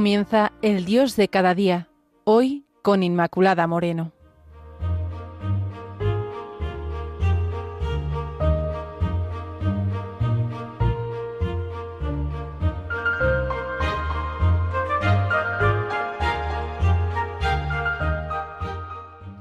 Comienza 0.00 0.50
el 0.62 0.86
Dios 0.86 1.14
de 1.16 1.28
cada 1.28 1.54
día, 1.54 1.90
hoy 2.24 2.64
con 2.80 3.02
Inmaculada 3.02 3.66
Moreno. 3.66 4.14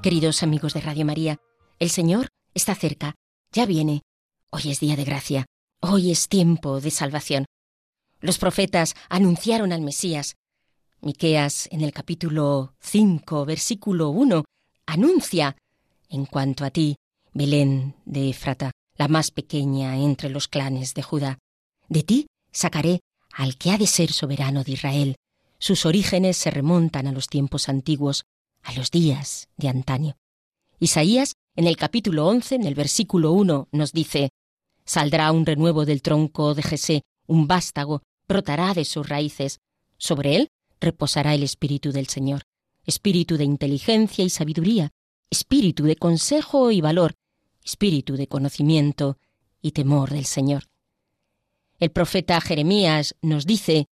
Queridos 0.03 0.44
amigos 0.44 0.73
de 0.73 0.81
Radio 0.81 1.05
María, 1.05 1.38
el 1.80 1.89
Señor 1.89 2.28
está 2.53 2.76
cerca, 2.76 3.16
ya 3.53 3.66
viene. 3.66 4.02
Hoy 4.50 4.64
es 4.72 4.81
día 4.81 4.98
de 4.98 5.05
gracia, 5.05 5.45
hoy 5.80 6.12
es 6.12 6.28
tiempo 6.28 6.81
de 6.81 6.91
salvación. 6.91 7.45
Los 8.20 8.38
profetas 8.38 8.95
anunciaron 9.08 9.72
al 9.72 9.80
Mesías. 9.80 10.36
Miqueas, 11.02 11.70
en 11.71 11.80
el 11.80 11.94
capítulo 11.94 12.73
5, 12.81 13.45
versículo 13.45 14.09
1, 14.09 14.44
anuncia: 14.85 15.55
En 16.09 16.25
cuanto 16.25 16.66
a 16.66 16.72
ti, 16.72 16.98
Belén 17.34 17.95
de 18.05 18.30
Efrata, 18.30 18.72
la 18.98 19.08
más 19.08 19.31
pequeña 19.31 19.95
entre 19.95 20.30
los 20.30 20.49
clanes 20.49 20.94
de 20.94 21.02
Judá, 21.02 21.38
de 21.88 22.03
ti 22.03 22.27
sacaré 22.52 22.99
al 23.31 23.58
que 23.58 23.72
ha 23.72 23.77
de 23.77 23.88
ser 23.88 24.12
soberano 24.12 24.66
de 24.66 24.73
Israel. 24.73 25.16
Sus 25.58 25.85
orígenes 25.85 26.35
se 26.35 26.52
remontan 26.52 27.08
a 27.08 27.14
los 27.14 27.27
tiempos 27.27 27.70
antiguos, 27.70 28.23
a 28.64 28.73
los 28.73 28.92
días 28.92 29.47
de 29.55 29.70
antaño. 29.70 30.17
Isaías, 30.80 31.31
en 31.55 31.67
el 31.67 31.77
capítulo 31.77 32.27
11, 32.27 32.55
en 32.55 32.66
el 32.66 32.75
versículo 32.75 33.31
1, 33.31 33.70
nos 33.72 33.94
dice: 33.94 34.31
Saldrá 34.83 35.31
un 35.31 35.45
renuevo 35.45 35.86
del 35.86 36.02
tronco 36.02 36.55
de 36.55 36.64
Jesé, 36.64 37.03
un 37.25 37.47
vástago, 37.47 38.02
brotará 38.27 38.73
de 38.73 38.83
sus 38.83 39.08
raíces. 39.08 39.59
Sobre 39.97 40.36
él 40.36 40.50
reposará 40.80 41.33
el 41.35 41.44
Espíritu 41.44 41.91
del 41.91 42.08
Señor, 42.08 42.44
espíritu 42.85 43.38
de 43.38 43.44
inteligencia 43.44 44.23
y 44.23 44.30
sabiduría, 44.30 44.91
espíritu 45.30 45.83
de 45.83 45.95
consejo 45.95 46.71
y 46.71 46.81
valor, 46.81 47.16
espíritu 47.63 48.16
de 48.16 48.27
conocimiento 48.27 49.17
y 49.61 49.71
temor 49.71 50.11
del 50.11 50.25
Señor. 50.25 50.63
El 51.80 51.91
profeta 51.91 52.41
Jeremías 52.41 53.16
nos 53.21 53.45
dice, 53.45 53.88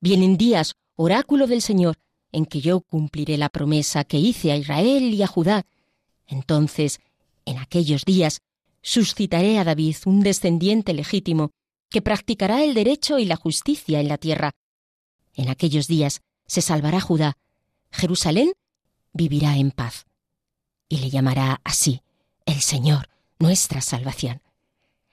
Vienen 0.00 0.36
días, 0.36 0.74
oráculo 0.96 1.46
del 1.46 1.62
Señor, 1.62 1.96
en 2.32 2.46
que 2.46 2.60
yo 2.60 2.80
cumpliré 2.80 3.38
la 3.38 3.48
promesa 3.48 4.04
que 4.04 4.18
hice 4.18 4.52
a 4.52 4.56
Israel 4.56 5.14
y 5.14 5.22
a 5.22 5.26
Judá. 5.26 5.66
Entonces, 6.26 7.00
en 7.44 7.58
aquellos 7.58 8.04
días, 8.04 8.40
suscitaré 8.82 9.58
a 9.58 9.64
David 9.64 9.96
un 10.06 10.20
descendiente 10.20 10.92
legítimo, 10.92 11.50
que 11.90 12.02
practicará 12.02 12.64
el 12.64 12.74
derecho 12.74 13.18
y 13.18 13.24
la 13.24 13.36
justicia 13.36 14.00
en 14.00 14.08
la 14.08 14.18
tierra. 14.18 14.50
En 15.34 15.48
aquellos 15.48 15.86
días 15.86 16.20
se 16.46 16.60
salvará 16.60 17.00
Judá, 17.00 17.36
Jerusalén 17.90 18.52
vivirá 19.12 19.56
en 19.56 19.70
paz. 19.70 20.06
Y 20.88 20.98
le 20.98 21.10
llamará 21.10 21.60
así 21.64 22.02
el 22.46 22.60
Señor, 22.60 23.08
nuestra 23.38 23.80
salvación. 23.80 24.42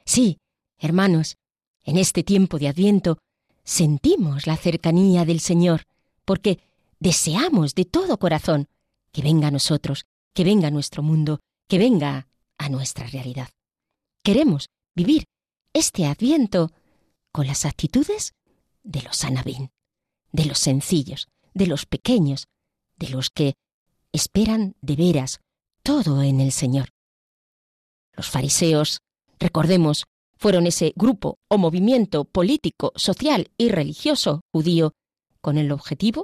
Sí, 0.05 0.38
hermanos, 0.77 1.38
en 1.83 1.97
este 1.97 2.23
tiempo 2.23 2.59
de 2.59 2.67
Adviento 2.67 3.17
sentimos 3.64 4.47
la 4.47 4.58
cercanía 4.58 5.25
del 5.25 5.39
Señor, 5.39 5.86
porque 6.25 6.59
deseamos 6.99 7.73
de 7.75 7.86
todo 7.86 8.17
corazón 8.17 8.67
que 9.11 9.22
venga 9.22 9.47
a 9.47 9.52
nosotros, 9.52 10.05
que 10.33 10.44
venga 10.44 10.67
a 10.67 10.71
nuestro 10.71 11.03
mundo, 11.03 11.39
que 11.67 11.77
venga 11.77 12.27
a 12.58 12.70
nuestra 12.70 13.08
realidad. 13.08 13.49
Queremos 14.23 14.70
vivir 14.95 15.26
este 15.73 16.05
adviento 16.05 16.71
con 17.32 17.48
las 17.48 17.65
actitudes 17.65 18.33
de 18.83 19.02
los 19.02 19.23
anabín, 19.23 19.71
de 20.31 20.45
los 20.45 20.59
sencillos, 20.59 21.27
de 21.53 21.67
los 21.67 21.86
pequeños, 21.86 22.47
de 22.97 23.09
los 23.09 23.30
que 23.30 23.55
esperan 24.11 24.75
de 24.81 24.95
veras 24.95 25.39
todo 25.83 26.21
en 26.21 26.39
el 26.39 26.52
Señor. 26.52 26.89
Los 28.14 28.30
fariseos, 28.30 28.99
recordemos, 29.39 30.05
fueron 30.37 30.67
ese 30.67 30.93
grupo 30.95 31.37
o 31.47 31.58
movimiento 31.58 32.25
político, 32.25 32.93
social 32.95 33.52
y 33.58 33.70
religioso 33.70 34.41
judío 34.52 34.93
con 35.39 35.58
el 35.58 35.71
objetivo 35.71 36.23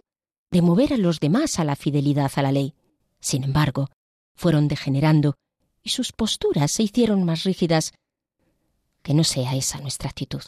de 0.51 0.61
mover 0.61 0.93
a 0.93 0.97
los 0.97 1.19
demás 1.19 1.59
a 1.59 1.63
la 1.63 1.75
fidelidad 1.75 2.31
a 2.35 2.41
la 2.41 2.51
ley. 2.51 2.73
Sin 3.19 3.43
embargo, 3.43 3.89
fueron 4.35 4.67
degenerando 4.67 5.35
y 5.83 5.89
sus 5.89 6.11
posturas 6.11 6.71
se 6.71 6.83
hicieron 6.83 7.23
más 7.23 7.43
rígidas 7.43 7.93
que 9.03 9.13
no 9.13 9.23
sea 9.23 9.55
esa 9.55 9.79
nuestra 9.79 10.09
actitud, 10.09 10.41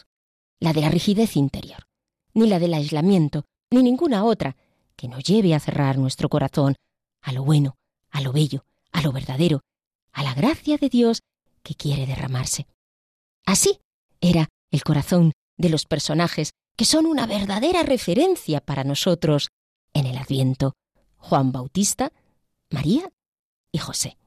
la 0.59 0.73
de 0.73 0.81
la 0.81 0.89
rigidez 0.89 1.35
interior, 1.35 1.87
ni 2.33 2.47
la 2.47 2.59
del 2.59 2.73
aislamiento, 2.73 3.45
ni 3.71 3.83
ninguna 3.83 4.23
otra 4.23 4.55
que 4.95 5.07
nos 5.07 5.23
lleve 5.23 5.53
a 5.53 5.59
cerrar 5.59 5.97
nuestro 5.97 6.29
corazón 6.29 6.75
a 7.21 7.31
lo 7.31 7.43
bueno, 7.43 7.75
a 8.11 8.21
lo 8.21 8.31
bello, 8.31 8.65
a 8.91 9.01
lo 9.01 9.11
verdadero, 9.11 9.61
a 10.11 10.23
la 10.23 10.33
gracia 10.33 10.77
de 10.77 10.89
Dios 10.89 11.21
que 11.63 11.75
quiere 11.75 12.05
derramarse. 12.05 12.67
Así 13.45 13.79
era 14.21 14.47
el 14.71 14.83
corazón 14.83 15.33
de 15.57 15.69
los 15.69 15.85
personajes 15.85 16.51
que 16.75 16.85
son 16.85 17.05
una 17.05 17.27
verdadera 17.27 17.83
referencia 17.83 18.61
para 18.61 18.83
nosotros 18.83 19.49
en 19.93 20.05
el 20.05 20.17
Adviento, 20.17 20.73
Juan 21.17 21.51
Bautista, 21.51 22.11
María 22.69 23.09
y 23.71 23.79
José. 23.79 24.17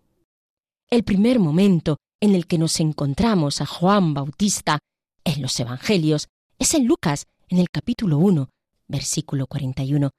El 0.90 1.04
primer 1.04 1.38
momento 1.38 1.96
en 2.20 2.34
el 2.34 2.46
que 2.46 2.58
nos 2.58 2.78
encontramos 2.80 3.60
a 3.60 3.66
Juan 3.66 4.14
Bautista 4.14 4.78
en 5.24 5.40
los 5.40 5.58
Evangelios 5.58 6.28
es 6.58 6.74
en 6.74 6.86
Lucas, 6.86 7.26
en 7.52 7.58
el 7.58 7.68
capítulo 7.68 8.16
1, 8.16 8.48
versículo 8.88 9.46
41, 9.46 10.10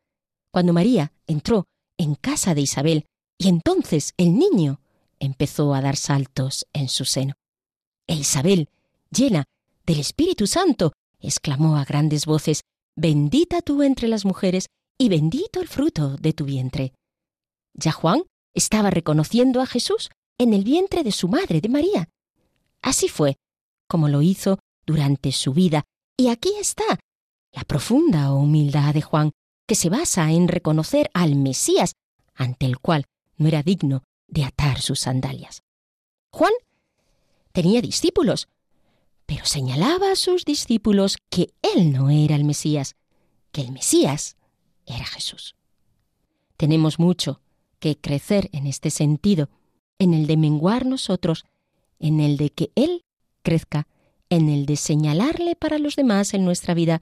cuando 0.52 0.72
María 0.72 1.14
entró 1.26 1.66
en 1.98 2.14
casa 2.14 2.54
de 2.54 2.62
Isabel 2.62 3.06
y 3.40 3.48
entonces 3.48 4.14
el 4.18 4.38
niño 4.38 4.80
empezó 5.18 5.74
a 5.74 5.82
dar 5.82 5.96
saltos 5.96 6.68
en 6.74 6.90
su 6.90 7.06
seno. 7.06 7.34
E 8.08 8.14
Isabel, 8.14 8.70
llena 9.10 9.46
del 9.84 10.00
Espíritu 10.00 10.46
Santo, 10.46 10.94
exclamó 11.20 11.78
a 11.78 11.86
grandes 11.86 12.28
voces, 12.28 12.62
Bendita 12.96 13.64
tú 13.64 13.82
entre 13.82 14.08
las 14.08 14.26
mujeres 14.26 14.68
y 15.00 15.10
bendito 15.10 15.60
el 15.60 15.68
fruto 15.68 16.18
de 16.18 16.34
tu 16.34 16.46
vientre. 16.46 16.94
Ya 17.74 17.94
Juan 17.94 18.22
estaba 18.54 18.92
reconociendo 18.92 19.60
a 19.60 19.66
Jesús 19.66 20.12
en 20.38 20.54
el 20.54 20.64
vientre 20.64 21.02
de 21.02 21.12
su 21.12 21.28
madre, 21.30 21.62
de 21.62 21.70
María. 21.70 22.10
Así 22.84 23.08
fue 23.08 23.38
como 23.88 24.08
lo 24.08 24.22
hizo 24.22 24.60
durante 24.86 25.32
su 25.32 25.54
vida, 25.54 25.84
y 26.16 26.28
aquí 26.28 26.54
está 26.60 27.00
la 27.54 27.64
profunda 27.64 28.34
humildad 28.34 28.94
de 28.94 29.02
Juan, 29.02 29.32
que 29.66 29.76
se 29.76 29.90
basa 29.90 30.32
en 30.32 30.48
reconocer 30.48 31.10
al 31.14 31.36
Mesías, 31.36 31.94
ante 32.36 32.66
el 32.66 32.80
cual 32.80 33.06
no 33.38 33.48
era 33.48 33.64
digno 33.64 34.04
de 34.28 34.44
atar 34.44 34.82
sus 34.82 35.00
sandalias. 35.00 35.64
Juan 36.32 36.52
tenía 37.54 37.82
discípulos, 37.82 38.50
pero 39.26 39.46
señalaba 39.46 40.12
a 40.12 40.16
sus 40.16 40.44
discípulos 40.44 41.18
que 41.30 41.54
él 41.62 41.94
no 41.94 42.10
era 42.10 42.36
el 42.36 42.44
Mesías, 42.44 42.96
que 43.52 43.62
el 43.62 43.72
Mesías 43.72 44.36
era 44.86 45.06
Jesús. 45.06 45.56
Tenemos 46.58 47.00
mucho 47.00 47.42
que 47.80 47.98
crecer 47.98 48.50
en 48.54 48.68
este 48.68 48.90
sentido, 48.90 49.50
en 50.00 50.14
el 50.14 50.28
de 50.28 50.38
menguar 50.38 50.86
nosotros, 50.86 51.46
en 52.00 52.20
el 52.20 52.38
de 52.38 52.50
que 52.50 52.72
Él 52.76 53.04
crezca, 53.42 53.88
en 54.30 54.50
el 54.50 54.66
de 54.66 54.76
señalarle 54.76 55.56
para 55.56 55.78
los 55.80 55.96
demás 55.96 56.34
en 56.34 56.46
nuestra 56.46 56.74
vida. 56.74 57.02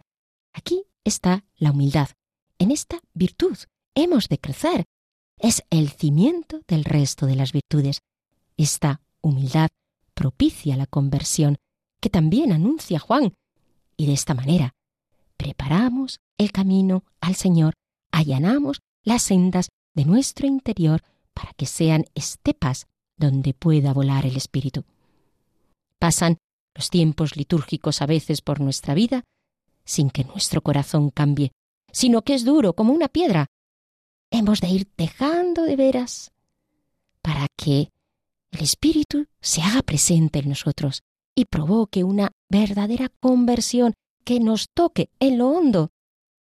Aquí 0.54 0.84
está 1.04 1.46
la 1.58 1.72
humildad. 1.72 2.10
En 2.60 2.72
esta 2.72 3.00
virtud 3.14 3.58
hemos 3.96 4.28
de 4.30 4.38
crecer. 4.38 4.86
Es 5.38 5.64
el 5.70 5.90
cimiento 5.90 6.62
del 6.68 6.84
resto 6.84 7.26
de 7.26 7.36
las 7.36 7.52
virtudes. 7.52 8.02
Esta 8.58 9.02
humildad 9.22 9.70
propicia 10.14 10.78
la 10.78 10.86
conversión, 10.86 11.58
que 12.00 12.10
también 12.10 12.52
anuncia 12.52 13.00
Juan, 13.00 13.34
y 13.98 14.06
de 14.08 14.14
esta 14.14 14.34
manera 14.34 14.74
preparamos 15.38 16.20
el 16.38 16.52
camino 16.52 17.04
al 17.20 17.34
Señor, 17.34 17.74
allanamos 18.12 18.82
las 19.04 19.24
sendas 19.24 19.70
de 19.96 20.06
nuestro 20.06 20.46
interior 20.46 21.04
para 21.34 21.54
que 21.54 21.66
sean 21.66 22.06
estepas 22.14 22.88
donde 23.18 23.56
pueda 23.56 23.94
volar 23.94 24.28
el 24.28 24.38
espíritu. 24.38 24.84
Pasan 25.98 26.38
los 26.76 26.90
tiempos 26.90 27.36
litúrgicos 27.36 28.02
a 28.02 28.06
veces 28.06 28.42
por 28.42 28.60
nuestra 28.60 28.94
vida 28.94 29.24
sin 29.86 30.10
que 30.10 30.24
nuestro 30.24 30.62
corazón 30.62 31.10
cambie, 31.10 31.52
sino 31.92 32.22
que 32.22 32.34
es 32.34 32.46
duro 32.46 32.74
como 32.74 32.94
una 32.94 33.08
piedra. 33.08 33.48
Hemos 34.32 34.62
de 34.62 34.70
ir 34.70 34.88
dejando 34.98 35.64
de 35.64 35.76
veras 35.76 36.32
para 37.22 37.48
que 37.56 37.90
el 38.52 38.62
Espíritu 38.62 39.28
se 39.42 39.62
haga 39.62 39.82
presente 39.82 40.40
en 40.40 40.50
nosotros 40.50 41.04
y 41.36 41.46
provoque 41.46 42.04
una 42.04 42.32
verdadera 42.50 43.10
conversión 43.20 43.94
que 44.24 44.40
nos 44.40 44.68
toque 44.74 45.10
en 45.20 45.38
lo 45.38 45.50
hondo, 45.50 45.90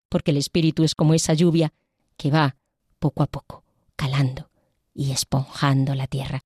porque 0.08 0.31
el 0.31 0.37
Espíritu 0.37 0.84
es 0.84 0.94
como 0.94 1.14
esa 1.14 1.34
lluvia 1.34 1.73
que 2.17 2.31
va 2.31 2.56
poco 2.99 3.23
a 3.23 3.26
poco, 3.26 3.64
calando 3.96 4.50
y 4.94 5.12
esponjando 5.12 5.94
la 5.94 6.06
tierra. 6.06 6.41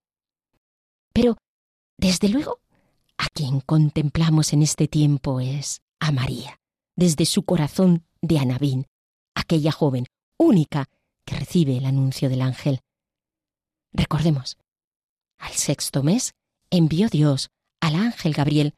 Pero, 1.12 1.36
desde 1.96 2.28
luego, 2.28 2.60
a 3.16 3.28
quien 3.28 3.60
contemplamos 3.60 4.52
en 4.52 4.62
este 4.62 4.88
tiempo 4.88 5.40
es 5.40 5.80
a 6.00 6.10
María, 6.10 6.58
desde 6.96 7.26
su 7.26 7.44
corazón 7.44 8.04
de 8.20 8.38
Anabín, 8.38 8.86
aquella 9.34 9.72
joven 9.72 10.06
única 10.36 10.88
que 11.24 11.36
recibe 11.36 11.76
el 11.76 11.86
anuncio 11.86 12.28
del 12.28 12.42
ángel. 12.42 12.80
Recordemos, 13.92 14.58
al 15.38 15.52
sexto 15.52 16.02
mes 16.02 16.34
envió 16.70 17.08
Dios 17.08 17.50
al 17.80 17.96
ángel 17.96 18.32
Gabriel 18.32 18.74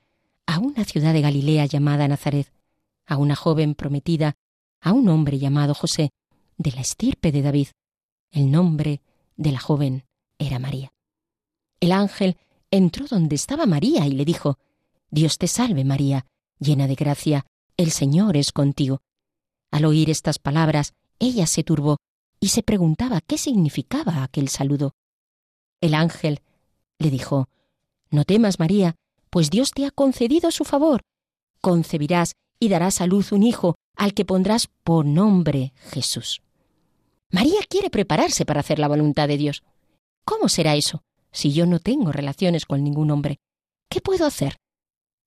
a 0.47 0.59
una 0.59 0.85
ciudad 0.85 1.13
de 1.13 1.21
Galilea 1.21 1.67
llamada 1.67 2.09
Nazaret, 2.09 2.53
a 3.07 3.17
una 3.17 3.37
joven 3.37 3.75
prometida 3.75 4.35
a 4.81 4.93
un 4.93 5.09
hombre 5.09 5.39
llamado 5.39 5.75
José, 5.75 6.11
de 6.57 6.73
la 6.73 6.83
estirpe 6.83 7.33
de 7.33 7.43
David. 7.43 7.69
El 8.31 8.51
nombre 8.51 9.01
de 9.37 9.53
la 9.53 9.59
joven 9.59 10.05
era 10.39 10.59
María. 10.59 10.93
El 11.81 11.93
ángel 11.93 12.37
entró 12.71 13.07
donde 13.07 13.35
estaba 13.35 13.67
María 13.67 14.07
y 14.07 14.13
le 14.13 14.25
dijo, 14.25 14.59
Dios 15.11 15.39
te 15.39 15.47
salve 15.47 15.85
María, 15.85 16.27
llena 16.59 16.87
de 16.87 16.95
gracia, 16.95 17.47
el 17.77 17.91
Señor 17.91 18.37
es 18.37 18.53
contigo. 18.53 19.03
Al 19.71 19.85
oír 19.85 20.11
estas 20.11 20.39
palabras, 20.39 20.95
ella 21.19 21.47
se 21.47 21.65
turbó 21.65 21.99
y 22.41 22.49
se 22.49 22.63
preguntaba 22.63 23.21
qué 23.21 23.39
significaba 23.39 24.23
aquel 24.23 24.49
saludo. 24.49 24.95
El 25.81 25.95
ángel 25.95 26.41
le 26.99 27.11
dijo, 27.11 27.49
No 28.11 28.25
temas, 28.25 28.59
María, 28.59 28.95
pues 29.31 29.51
Dios 29.51 29.73
te 29.73 29.87
ha 29.87 29.91
concedido 29.91 30.51
su 30.51 30.65
favor. 30.65 31.01
Concebirás 31.61 32.35
y 32.61 32.69
darás 32.69 33.01
a 33.01 33.07
luz 33.07 33.33
un 33.33 33.43
hijo 33.43 33.75
al 33.97 34.15
que 34.15 34.25
pondrás 34.25 34.69
por 34.85 35.05
nombre 35.05 35.73
Jesús. 35.91 36.43
María 37.31 37.61
quiere 37.69 37.91
prepararse 37.91 38.45
para 38.45 38.61
hacer 38.61 38.79
la 38.79 38.89
voluntad 38.89 39.27
de 39.27 39.37
Dios. 39.37 39.65
¿Cómo 40.25 40.49
será 40.49 40.77
eso 40.77 41.03
si 41.33 41.53
yo 41.53 41.67
no 41.67 41.81
tengo 41.81 42.13
relaciones 42.13 42.65
con 42.65 42.85
ningún 42.85 43.11
hombre? 43.11 43.39
¿Qué 43.89 44.01
puedo 44.01 44.25
hacer 44.25 44.57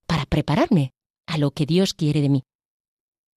para 0.06 0.24
prepararme 0.24 0.92
a 1.28 1.36
lo 1.36 1.50
que 1.50 1.66
Dios 1.66 1.92
quiere 1.92 2.22
de 2.22 2.30
mí? 2.30 2.42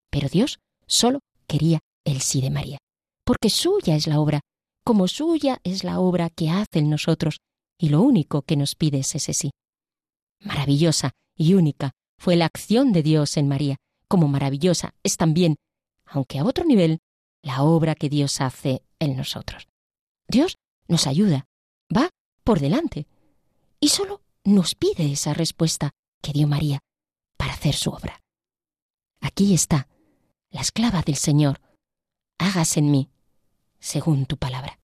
Pero 0.10 0.30
Dios 0.30 0.60
solo 0.88 1.20
quería 1.46 1.80
el 2.06 2.22
sí 2.22 2.42
de 2.42 2.50
María, 2.50 2.78
porque 3.26 3.50
suya 3.50 3.96
es 3.96 4.08
la 4.08 4.20
obra, 4.20 4.40
como 4.84 5.08
suya 5.08 5.60
es 5.64 5.84
la 5.84 6.00
obra 6.00 6.30
que 6.30 6.50
hace 6.50 6.80
en 6.80 6.90
nosotros, 6.90 7.42
y 7.78 7.90
lo 7.90 8.02
único 8.02 8.44
que 8.44 8.56
nos 8.56 8.76
pide 8.76 9.00
es 9.00 9.14
ese 9.14 9.34
sí. 9.34 9.52
Maravillosa 10.40 11.12
y 11.36 11.54
única 11.54 11.92
fue 12.18 12.38
la 12.38 12.46
acción 12.46 12.94
de 12.94 13.04
Dios 13.04 13.36
en 13.36 13.50
María, 13.50 13.76
como 14.08 14.28
maravillosa 14.28 14.94
es 15.04 15.18
también, 15.18 15.58
aunque 16.06 16.40
a 16.40 16.46
otro 16.46 16.64
nivel, 16.64 17.00
la 17.44 17.64
obra 17.64 17.96
que 17.96 18.10
Dios 18.10 18.40
hace 18.40 18.84
en 19.00 19.18
nosotros. 19.18 19.68
Dios 20.30 20.56
nos 20.88 21.08
ayuda, 21.08 21.46
va 21.96 22.10
por 22.44 22.62
delante, 22.62 23.06
y 23.82 23.90
solo 23.90 24.22
nos 24.46 24.76
pide 24.76 25.12
esa 25.12 25.34
respuesta 25.34 25.92
que 26.22 26.32
dio 26.32 26.48
María 26.48 26.80
para 27.42 27.54
hacer 27.54 27.74
su 27.74 27.90
obra. 27.90 28.22
Aquí 29.20 29.56
está, 29.56 29.88
la 30.52 30.62
esclava 30.62 31.02
del 31.02 31.16
Señor, 31.16 31.60
hágase 32.38 32.82
en 32.82 32.92
mí, 32.92 33.10
según 33.80 34.28
tu 34.28 34.38
palabra. 34.38 34.78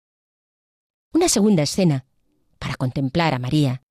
Una 1.12 1.28
segunda 1.28 1.64
escena 1.64 2.06
para 2.60 2.76
contemplar 2.76 3.34
a 3.34 3.40
María 3.40 3.82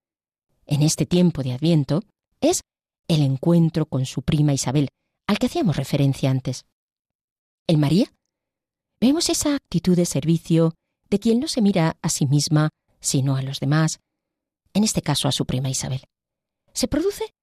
en 0.65 0.81
este 0.81 1.05
tiempo 1.05 1.43
de 1.43 1.51
Adviento 1.51 2.03
es 2.39 2.61
el 3.09 3.21
encuentro 3.21 3.85
con 3.85 4.05
su 4.05 4.21
prima 4.21 4.53
Isabel, 4.53 4.87
al 5.27 5.39
que 5.39 5.47
hacíamos 5.47 5.75
referencia 5.75 6.31
antes. 6.31 6.63
En 7.67 7.81
María 7.81 8.13
vemos 9.01 9.27
esa 9.27 9.55
actitud 9.55 9.97
de 9.97 10.05
servicio 10.05 10.73
de 11.09 11.19
quien 11.19 11.41
no 11.41 11.49
se 11.49 11.61
mira 11.61 11.97
a 12.01 12.07
sí 12.07 12.27
misma, 12.27 12.69
sino 13.01 13.35
a 13.35 13.41
los 13.41 13.59
demás, 13.59 13.99
en 14.73 14.85
este 14.85 15.01
caso 15.01 15.27
a 15.27 15.33
su 15.33 15.45
prima 15.45 15.69
Isabel. 15.69 16.05
Se 16.71 16.87
produce 16.87 17.33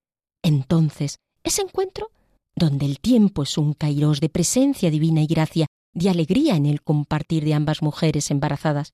entonces 0.43 1.17
ese 1.43 1.61
encuentro 1.61 2.11
donde 2.55 2.85
el 2.85 2.99
tiempo 2.99 3.43
es 3.43 3.57
un 3.57 3.73
kairos 3.73 4.19
de 4.19 4.29
presencia 4.29 4.91
divina 4.91 5.21
y 5.21 5.27
gracia, 5.27 5.67
de 5.93 6.09
alegría 6.09 6.55
en 6.55 6.65
el 6.65 6.81
compartir 6.81 7.43
de 7.43 7.53
ambas 7.53 7.81
mujeres 7.81 8.31
embarazadas. 8.31 8.93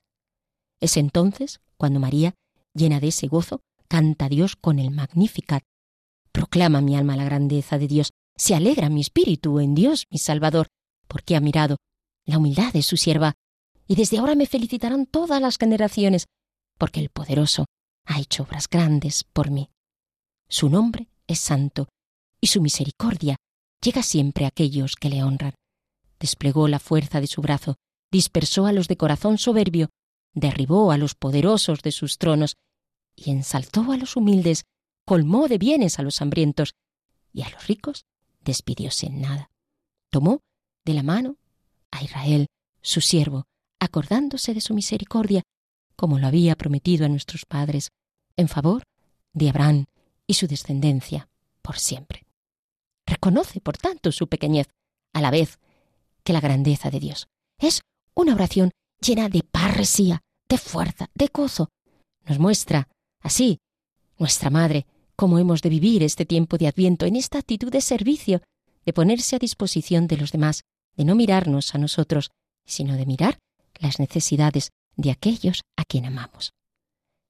Es 0.79 0.97
entonces 0.97 1.59
cuando 1.77 1.99
María, 1.99 2.33
llena 2.73 2.99
de 2.99 3.09
ese 3.09 3.27
gozo, 3.27 3.61
canta 3.87 4.25
a 4.25 4.29
Dios 4.29 4.55
con 4.55 4.79
el 4.79 4.91
Magnificat. 4.91 5.63
Proclama 6.31 6.81
mi 6.81 6.95
alma 6.95 7.15
la 7.15 7.25
grandeza 7.25 7.77
de 7.77 7.87
Dios, 7.87 8.11
se 8.35 8.55
alegra 8.55 8.89
mi 8.89 9.01
espíritu 9.01 9.59
en 9.59 9.75
Dios 9.75 10.05
mi 10.11 10.19
Salvador, 10.19 10.67
porque 11.07 11.35
ha 11.35 11.39
mirado 11.39 11.77
la 12.25 12.37
humildad 12.37 12.73
de 12.73 12.83
su 12.83 12.97
sierva, 12.97 13.33
y 13.87 13.95
desde 13.95 14.17
ahora 14.17 14.35
me 14.35 14.45
felicitarán 14.45 15.05
todas 15.05 15.41
las 15.41 15.57
generaciones, 15.57 16.25
porque 16.77 16.99
el 16.99 17.09
poderoso 17.09 17.65
ha 18.05 18.19
hecho 18.19 18.43
obras 18.43 18.69
grandes 18.69 19.23
por 19.23 19.49
mí. 19.49 19.69
Su 20.49 20.69
nombre 20.69 21.07
es 21.27 21.39
santo, 21.39 21.87
y 22.41 22.47
su 22.47 22.61
misericordia 22.61 23.37
llega 23.81 24.03
siempre 24.03 24.45
a 24.45 24.49
aquellos 24.49 24.95
que 24.95 25.09
le 25.09 25.23
honran. 25.23 25.53
Desplegó 26.19 26.67
la 26.67 26.79
fuerza 26.79 27.21
de 27.21 27.27
su 27.27 27.41
brazo, 27.41 27.75
dispersó 28.11 28.65
a 28.65 28.73
los 28.73 28.87
de 28.87 28.97
corazón 28.97 29.37
soberbio, 29.37 29.89
derribó 30.33 30.91
a 30.91 30.97
los 30.97 31.15
poderosos 31.15 31.81
de 31.81 31.91
sus 31.91 32.17
tronos, 32.17 32.55
y 33.15 33.31
ensalzó 33.31 33.91
a 33.91 33.97
los 33.97 34.15
humildes, 34.15 34.63
colmó 35.05 35.47
de 35.47 35.57
bienes 35.57 35.99
a 35.99 36.03
los 36.03 36.21
hambrientos, 36.21 36.73
y 37.33 37.41
a 37.41 37.49
los 37.49 37.67
ricos 37.67 38.05
despidióse 38.41 39.07
en 39.07 39.21
nada. 39.21 39.49
Tomó 40.09 40.41
de 40.85 40.93
la 40.93 41.03
mano 41.03 41.37
a 41.91 42.03
Israel, 42.03 42.47
su 42.81 43.01
siervo, 43.01 43.45
acordándose 43.79 44.53
de 44.53 44.61
su 44.61 44.73
misericordia, 44.73 45.43
como 45.95 46.19
lo 46.19 46.27
había 46.27 46.55
prometido 46.55 47.05
a 47.05 47.09
nuestros 47.09 47.45
padres, 47.45 47.89
en 48.37 48.47
favor 48.47 48.83
de 49.33 49.49
Abraham 49.49 49.85
y 50.27 50.35
su 50.35 50.47
descendencia 50.47 51.29
por 51.61 51.79
siempre. 51.79 52.25
Reconoce, 53.05 53.61
por 53.61 53.77
tanto, 53.77 54.11
su 54.11 54.27
pequeñez, 54.27 54.67
a 55.13 55.21
la 55.21 55.31
vez 55.31 55.59
que 56.23 56.33
la 56.33 56.41
grandeza 56.41 56.89
de 56.91 56.99
Dios. 56.99 57.27
Es 57.57 57.81
una 58.13 58.35
oración 58.35 58.71
llena 58.99 59.29
de 59.29 59.43
parresía, 59.43 60.21
de 60.49 60.57
fuerza, 60.57 61.09
de 61.15 61.29
gozo. 61.33 61.69
Nos 62.25 62.39
muestra, 62.39 62.89
así, 63.21 63.59
nuestra 64.17 64.49
Madre, 64.49 64.85
cómo 65.15 65.39
hemos 65.39 65.61
de 65.61 65.69
vivir 65.69 66.03
este 66.03 66.25
tiempo 66.25 66.57
de 66.57 66.67
Adviento 66.67 67.05
en 67.05 67.15
esta 67.15 67.39
actitud 67.39 67.71
de 67.71 67.81
servicio, 67.81 68.41
de 68.85 68.93
ponerse 68.93 69.35
a 69.35 69.39
disposición 69.39 70.07
de 70.07 70.17
los 70.17 70.31
demás, 70.31 70.63
de 70.95 71.05
no 71.05 71.15
mirarnos 71.15 71.73
a 71.75 71.77
nosotros, 71.77 72.31
sino 72.65 72.95
de 72.95 73.05
mirar 73.05 73.39
las 73.79 73.99
necesidades 73.99 74.71
de 74.95 75.11
aquellos 75.11 75.61
a 75.77 75.85
quien 75.85 76.05
amamos. 76.05 76.51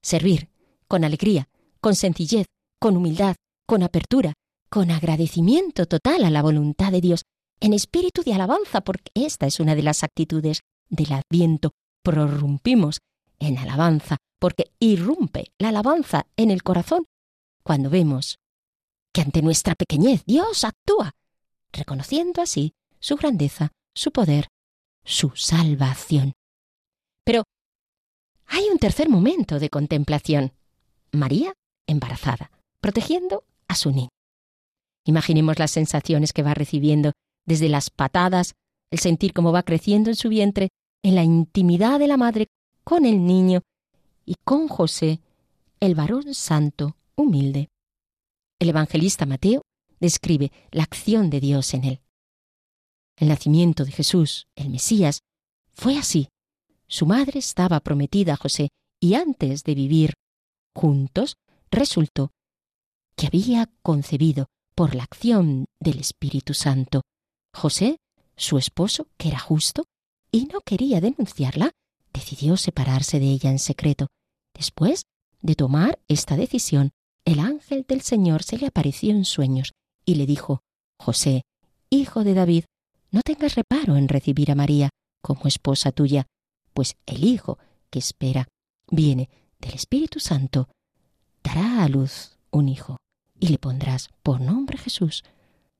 Servir 0.02 0.48
con 0.88 1.04
alegría, 1.04 1.48
con 1.80 1.94
sencillez, 1.94 2.46
con 2.80 2.96
humildad, 2.96 3.36
con 3.66 3.82
apertura, 3.82 4.34
con 4.70 4.90
agradecimiento 4.90 5.86
total 5.86 6.24
a 6.24 6.30
la 6.30 6.42
voluntad 6.42 6.92
de 6.92 7.00
Dios, 7.00 7.22
en 7.60 7.72
espíritu 7.72 8.22
de 8.22 8.34
alabanza, 8.34 8.80
porque 8.82 9.10
esta 9.14 9.46
es 9.46 9.60
una 9.60 9.74
de 9.74 9.82
las 9.82 10.04
actitudes 10.04 10.60
del 10.88 11.12
Adviento. 11.12 11.72
Prorrumpimos 12.02 13.00
en 13.38 13.58
alabanza, 13.58 14.16
porque 14.38 14.70
irrumpe 14.78 15.52
la 15.58 15.70
alabanza 15.70 16.26
en 16.36 16.50
el 16.50 16.62
corazón 16.62 17.04
cuando 17.62 17.90
vemos 17.90 18.38
que 19.12 19.20
ante 19.20 19.42
nuestra 19.42 19.74
pequeñez 19.74 20.22
Dios 20.24 20.64
actúa, 20.64 21.12
reconociendo 21.72 22.40
así 22.40 22.72
su 23.00 23.16
grandeza, 23.16 23.72
su 23.94 24.12
poder, 24.12 24.48
su 25.04 25.32
salvación. 25.34 26.32
Pero 27.24 27.44
hay 28.46 28.68
un 28.70 28.78
tercer 28.78 29.08
momento 29.08 29.58
de 29.58 29.70
contemplación. 29.70 30.52
María 31.12 31.52
embarazada, 31.86 32.50
protegiendo 32.80 33.44
a 33.68 33.74
su 33.74 33.90
niño. 33.90 34.08
Imaginemos 35.04 35.58
las 35.58 35.70
sensaciones 35.70 36.32
que 36.32 36.42
va 36.42 36.54
recibiendo, 36.54 37.12
desde 37.46 37.68
las 37.68 37.90
patadas, 37.90 38.54
el 38.90 38.98
sentir 38.98 39.32
cómo 39.32 39.52
va 39.52 39.62
creciendo 39.62 40.10
en 40.10 40.16
su 40.16 40.28
vientre, 40.28 40.68
en 41.02 41.14
la 41.14 41.24
intimidad 41.24 41.98
de 41.98 42.08
la 42.08 42.16
madre 42.16 42.46
con 42.84 43.04
el 43.04 43.24
niño 43.24 43.62
y 44.24 44.34
con 44.44 44.68
José, 44.68 45.20
el 45.80 45.94
varón 45.94 46.34
santo, 46.34 46.96
humilde. 47.16 47.68
El 48.58 48.68
evangelista 48.70 49.24
Mateo 49.26 49.62
describe 50.00 50.52
la 50.70 50.82
acción 50.82 51.30
de 51.30 51.40
Dios 51.40 51.74
en 51.74 51.84
él. 51.84 52.00
El 53.16 53.28
nacimiento 53.28 53.84
de 53.84 53.92
Jesús, 53.92 54.46
el 54.54 54.70
Mesías, 54.70 55.20
fue 55.72 55.96
así. 55.96 56.28
Su 56.86 57.06
madre 57.06 57.38
estaba 57.38 57.80
prometida 57.80 58.34
a 58.34 58.36
José 58.36 58.68
y 59.00 59.14
antes 59.14 59.64
de 59.64 59.74
vivir 59.74 60.14
juntos, 60.74 61.36
resultó 61.70 62.30
que 63.18 63.26
había 63.26 63.68
concebido 63.82 64.46
por 64.76 64.94
la 64.94 65.02
acción 65.02 65.64
del 65.80 65.98
Espíritu 65.98 66.54
Santo. 66.54 67.02
José, 67.52 67.96
su 68.36 68.58
esposo, 68.58 69.08
que 69.18 69.28
era 69.28 69.40
justo 69.40 69.82
y 70.30 70.46
no 70.46 70.60
quería 70.60 71.00
denunciarla, 71.00 71.72
decidió 72.12 72.56
separarse 72.56 73.18
de 73.18 73.26
ella 73.26 73.50
en 73.50 73.58
secreto. 73.58 74.06
Después 74.54 75.02
de 75.42 75.56
tomar 75.56 75.98
esta 76.06 76.36
decisión, 76.36 76.90
el 77.24 77.40
ángel 77.40 77.84
del 77.88 78.02
Señor 78.02 78.44
se 78.44 78.56
le 78.56 78.68
apareció 78.68 79.10
en 79.10 79.24
sueños 79.24 79.72
y 80.04 80.14
le 80.14 80.24
dijo, 80.24 80.60
José, 80.96 81.42
hijo 81.90 82.22
de 82.22 82.34
David, 82.34 82.64
no 83.10 83.22
tengas 83.22 83.56
reparo 83.56 83.96
en 83.96 84.06
recibir 84.06 84.52
a 84.52 84.54
María 84.54 84.90
como 85.22 85.46
esposa 85.46 85.90
tuya, 85.90 86.26
pues 86.72 86.96
el 87.04 87.24
hijo 87.24 87.58
que 87.90 87.98
espera 87.98 88.46
viene 88.88 89.28
del 89.58 89.74
Espíritu 89.74 90.20
Santo, 90.20 90.68
dará 91.42 91.82
a 91.82 91.88
luz 91.88 92.38
un 92.52 92.68
hijo 92.68 92.96
y 93.40 93.48
le 93.48 93.58
pondrás 93.58 94.10
por 94.22 94.40
nombre 94.40 94.78
Jesús, 94.78 95.24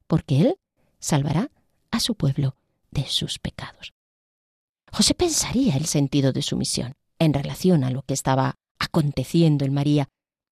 porque 0.06 0.40
él 0.40 0.56
salvará 1.00 1.50
a 1.90 2.00
su 2.00 2.14
pueblo 2.14 2.56
de 2.90 3.06
sus 3.06 3.38
pecados. 3.38 3.92
José 4.92 5.14
pensaría 5.14 5.76
el 5.76 5.86
sentido 5.86 6.32
de 6.32 6.42
su 6.42 6.56
misión 6.56 6.94
en 7.18 7.34
relación 7.34 7.84
a 7.84 7.90
lo 7.90 8.02
que 8.02 8.14
estaba 8.14 8.54
aconteciendo 8.78 9.64
en 9.64 9.74
María, 9.74 10.08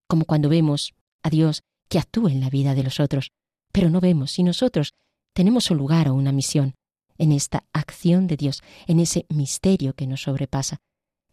como 0.07 0.25
cuando 0.25 0.49
vemos 0.49 0.95
a 1.23 1.31
Dios 1.31 1.63
que 1.89 1.99
actúa 1.99 2.31
en 2.31 2.41
la 2.41 2.51
vida 2.51 2.75
de 2.75 2.83
los 2.83 3.01
otros, 3.01 3.33
pero 3.73 3.91
no 3.91 4.01
vemos 4.01 4.33
si 4.33 4.43
nosotros 4.43 4.93
tenemos 5.33 5.71
un 5.71 5.79
lugar 5.79 6.09
o 6.09 6.15
una 6.15 6.33
misión 6.33 6.75
en 7.19 7.33
esta 7.33 7.65
acción 7.73 8.27
de 8.27 8.37
Dios, 8.37 8.63
en 8.87 9.01
ese 9.01 9.27
misterio 9.29 9.95
que 9.95 10.07
nos 10.07 10.23
sobrepasa, 10.23 10.81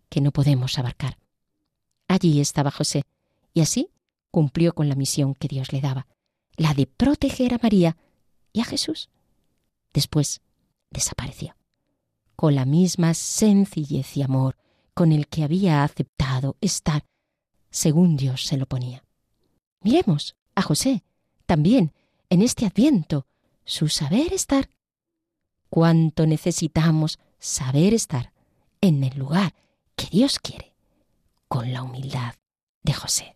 que 0.10 0.22
no 0.22 0.32
podemos 0.32 0.78
abarcar. 0.78 1.18
Allí 2.08 2.40
estaba 2.40 2.72
José, 2.72 3.04
y 3.54 3.62
así 3.62 3.90
cumplió 4.34 4.74
con 4.74 4.90
la 4.90 4.96
misión 4.96 5.36
que 5.36 5.48
Dios 5.48 5.72
le 5.72 5.80
daba, 5.80 6.08
la 6.58 6.74
de 6.74 6.88
proteger 6.88 7.54
a 7.54 7.60
María 7.62 7.98
y 8.52 8.62
a 8.62 8.66
Jesús. 8.66 9.12
Después 9.94 10.42
desapareció, 10.90 11.56
con 12.36 12.56
la 12.56 12.66
misma 12.66 13.14
sencillez 13.14 14.18
y 14.18 14.24
amor 14.24 14.58
con 14.96 15.12
el 15.12 15.28
que 15.28 15.44
había 15.44 15.84
aceptado 15.84 16.58
estar 16.62 17.06
según 17.70 18.18
Dios 18.18 18.48
se 18.48 18.58
lo 18.58 18.66
ponía. 18.66 19.04
Miremos 19.82 20.36
a 20.56 20.64
José, 20.64 21.04
también, 21.46 21.94
en 22.32 22.42
este 22.42 22.66
adviento, 22.66 23.28
su 23.66 23.88
saber 23.88 24.34
estar. 24.34 24.68
Cuánto 25.70 26.26
necesitamos 26.26 27.20
saber 27.38 27.94
estar 27.94 28.34
en 28.82 29.04
el 29.04 29.16
lugar 29.16 29.54
que 29.96 30.08
Dios 30.08 30.40
quiere, 30.40 30.74
con 31.48 31.72
la 31.72 31.84
humildad 31.84 32.34
de 32.82 32.94
José. 32.94 33.36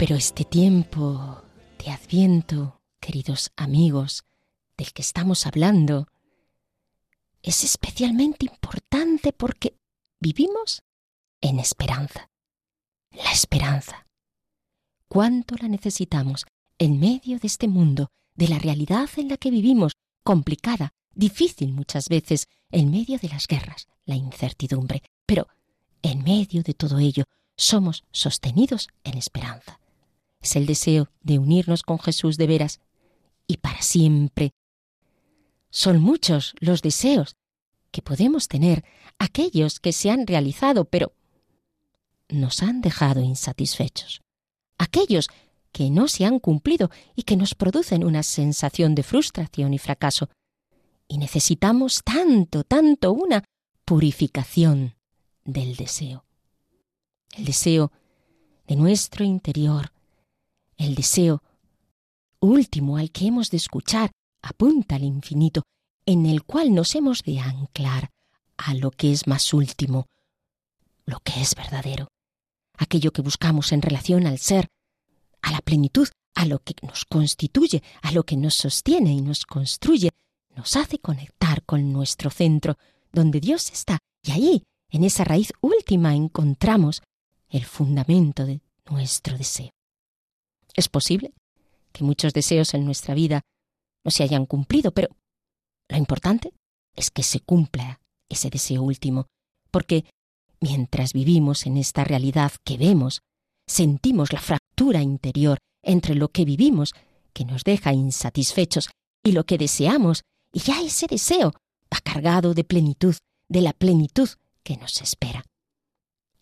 Pero 0.00 0.16
este 0.16 0.46
tiempo 0.46 1.42
de 1.78 1.90
adviento, 1.90 2.80
queridos 3.00 3.52
amigos, 3.54 4.24
del 4.78 4.94
que 4.94 5.02
estamos 5.02 5.46
hablando, 5.46 6.08
es 7.42 7.64
especialmente 7.64 8.46
importante 8.46 9.34
porque 9.34 9.76
vivimos 10.18 10.82
en 11.42 11.58
esperanza. 11.58 12.30
La 13.10 13.30
esperanza. 13.30 14.06
¿Cuánto 15.06 15.54
la 15.56 15.68
necesitamos 15.68 16.46
en 16.78 16.98
medio 16.98 17.38
de 17.38 17.46
este 17.46 17.68
mundo, 17.68 18.08
de 18.34 18.48
la 18.48 18.58
realidad 18.58 19.10
en 19.18 19.28
la 19.28 19.36
que 19.36 19.50
vivimos, 19.50 19.92
complicada, 20.24 20.94
difícil 21.14 21.74
muchas 21.74 22.08
veces, 22.08 22.48
en 22.70 22.90
medio 22.90 23.18
de 23.18 23.28
las 23.28 23.46
guerras, 23.46 23.86
la 24.06 24.16
incertidumbre? 24.16 25.02
Pero 25.26 25.46
en 26.00 26.24
medio 26.24 26.62
de 26.62 26.72
todo 26.72 26.98
ello 27.00 27.24
somos 27.54 28.04
sostenidos 28.12 28.88
en 29.04 29.18
esperanza 29.18 29.78
es 30.40 30.56
el 30.56 30.66
deseo 30.66 31.10
de 31.22 31.38
unirnos 31.38 31.82
con 31.82 31.98
Jesús 31.98 32.36
de 32.36 32.46
veras 32.46 32.80
y 33.46 33.58
para 33.58 33.82
siempre. 33.82 34.52
Son 35.70 36.00
muchos 36.00 36.54
los 36.60 36.82
deseos 36.82 37.36
que 37.90 38.02
podemos 38.02 38.48
tener, 38.48 38.84
aquellos 39.18 39.80
que 39.80 39.92
se 39.92 40.10
han 40.10 40.26
realizado, 40.26 40.84
pero 40.84 41.12
nos 42.28 42.62
han 42.62 42.80
dejado 42.80 43.20
insatisfechos, 43.20 44.22
aquellos 44.78 45.28
que 45.72 45.90
no 45.90 46.08
se 46.08 46.24
han 46.24 46.38
cumplido 46.38 46.90
y 47.14 47.24
que 47.24 47.36
nos 47.36 47.54
producen 47.54 48.04
una 48.04 48.22
sensación 48.22 48.94
de 48.94 49.02
frustración 49.02 49.74
y 49.74 49.78
fracaso. 49.78 50.28
Y 51.08 51.18
necesitamos 51.18 52.02
tanto, 52.04 52.64
tanto 52.64 53.12
una 53.12 53.44
purificación 53.84 54.94
del 55.44 55.76
deseo. 55.76 56.24
El 57.36 57.44
deseo 57.44 57.92
de 58.66 58.76
nuestro 58.76 59.24
interior, 59.24 59.92
el 60.80 60.94
deseo 60.94 61.42
último 62.40 62.96
al 62.96 63.10
que 63.10 63.26
hemos 63.26 63.50
de 63.50 63.58
escuchar 63.58 64.10
apunta 64.40 64.96
al 64.96 65.04
infinito, 65.04 65.62
en 66.06 66.24
el 66.24 66.42
cual 66.44 66.74
nos 66.74 66.94
hemos 66.94 67.22
de 67.22 67.38
anclar 67.38 68.08
a 68.56 68.72
lo 68.72 68.90
que 68.90 69.12
es 69.12 69.26
más 69.26 69.52
último, 69.52 70.06
lo 71.04 71.20
que 71.20 71.38
es 71.40 71.54
verdadero, 71.54 72.08
aquello 72.78 73.12
que 73.12 73.20
buscamos 73.20 73.72
en 73.72 73.82
relación 73.82 74.26
al 74.26 74.38
ser, 74.38 74.68
a 75.42 75.52
la 75.52 75.60
plenitud, 75.60 76.08
a 76.34 76.46
lo 76.46 76.60
que 76.60 76.74
nos 76.82 77.04
constituye, 77.04 77.82
a 78.00 78.12
lo 78.12 78.22
que 78.24 78.38
nos 78.38 78.54
sostiene 78.54 79.12
y 79.12 79.20
nos 79.20 79.44
construye, 79.44 80.08
nos 80.56 80.76
hace 80.76 80.98
conectar 80.98 81.62
con 81.64 81.92
nuestro 81.92 82.30
centro, 82.30 82.78
donde 83.12 83.40
Dios 83.40 83.70
está, 83.70 83.98
y 84.22 84.30
ahí, 84.30 84.62
en 84.88 85.04
esa 85.04 85.24
raíz 85.24 85.52
última, 85.60 86.14
encontramos 86.14 87.02
el 87.50 87.66
fundamento 87.66 88.46
de 88.46 88.62
nuestro 88.88 89.36
deseo. 89.36 89.70
Es 90.74 90.88
posible 90.88 91.32
que 91.92 92.04
muchos 92.04 92.32
deseos 92.32 92.74
en 92.74 92.84
nuestra 92.84 93.14
vida 93.14 93.42
no 94.04 94.10
se 94.10 94.22
hayan 94.22 94.46
cumplido, 94.46 94.92
pero 94.92 95.08
lo 95.88 95.96
importante 95.96 96.52
es 96.96 97.10
que 97.10 97.22
se 97.22 97.40
cumpla 97.40 98.00
ese 98.28 98.50
deseo 98.50 98.82
último, 98.82 99.26
porque 99.70 100.04
mientras 100.60 101.12
vivimos 101.12 101.66
en 101.66 101.76
esta 101.76 102.04
realidad 102.04 102.52
que 102.64 102.76
vemos, 102.76 103.22
sentimos 103.66 104.32
la 104.32 104.40
fractura 104.40 105.02
interior 105.02 105.58
entre 105.82 106.14
lo 106.14 106.28
que 106.28 106.44
vivimos, 106.44 106.92
que 107.32 107.44
nos 107.44 107.64
deja 107.64 107.92
insatisfechos, 107.92 108.90
y 109.24 109.32
lo 109.32 109.44
que 109.44 109.58
deseamos, 109.58 110.22
y 110.52 110.60
ya 110.60 110.80
ese 110.80 111.06
deseo 111.06 111.52
va 111.92 112.00
cargado 112.02 112.54
de 112.54 112.64
plenitud, 112.64 113.16
de 113.48 113.60
la 113.60 113.72
plenitud 113.72 114.28
que 114.62 114.76
nos 114.76 115.00
espera. 115.02 115.44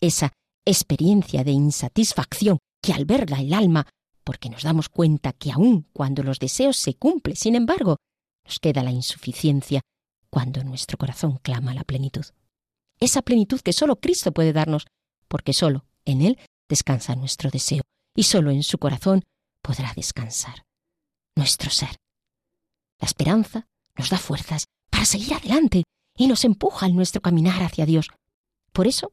Esa 0.01 0.31
experiencia 0.65 1.43
de 1.43 1.51
insatisfacción 1.51 2.59
que 2.81 2.93
al 2.93 3.05
verla 3.05 3.39
el 3.41 3.53
alma 3.53 3.87
porque 4.29 4.51
nos 4.51 4.61
damos 4.61 4.89
cuenta 4.89 5.33
que 5.33 5.51
aun 5.51 5.87
cuando 5.91 6.21
los 6.21 6.37
deseos 6.37 6.77
se 6.77 6.93
cumplen, 6.93 7.35
sin 7.35 7.55
embargo, 7.55 7.97
nos 8.45 8.59
queda 8.59 8.83
la 8.83 8.91
insuficiencia 8.91 9.81
cuando 10.29 10.63
nuestro 10.63 10.99
corazón 10.99 11.39
clama 11.41 11.73
la 11.73 11.83
plenitud. 11.83 12.23
Esa 12.99 13.23
plenitud 13.23 13.59
que 13.61 13.73
solo 13.73 13.95
Cristo 13.95 14.31
puede 14.31 14.53
darnos, 14.53 14.85
porque 15.27 15.51
solo 15.51 15.83
en 16.05 16.21
Él 16.21 16.37
descansa 16.69 17.15
nuestro 17.15 17.49
deseo, 17.49 17.81
y 18.15 18.21
solo 18.21 18.51
en 18.51 18.61
su 18.61 18.77
corazón 18.77 19.23
podrá 19.63 19.93
descansar 19.95 20.61
nuestro 21.35 21.71
ser. 21.71 21.95
La 22.99 23.07
esperanza 23.07 23.65
nos 23.97 24.11
da 24.11 24.19
fuerzas 24.19 24.65
para 24.91 25.05
seguir 25.05 25.33
adelante 25.33 25.85
y 26.15 26.27
nos 26.27 26.45
empuja 26.45 26.85
en 26.85 26.95
nuestro 26.95 27.19
caminar 27.19 27.63
hacia 27.63 27.87
Dios. 27.87 28.09
Por 28.73 28.85
eso, 28.85 29.11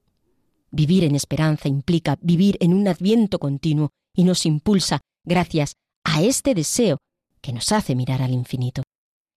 Vivir 0.70 1.04
en 1.04 1.14
esperanza 1.14 1.68
implica 1.68 2.18
vivir 2.20 2.58
en 2.60 2.74
un 2.74 2.86
adviento 2.86 3.38
continuo 3.38 3.92
y 4.16 4.24
nos 4.24 4.46
impulsa 4.46 5.00
gracias 5.24 5.74
a 6.02 6.22
este 6.22 6.54
deseo 6.54 6.98
que 7.40 7.52
nos 7.52 7.70
hace 7.70 7.94
mirar 7.94 8.22
al 8.22 8.32
infinito. 8.32 8.82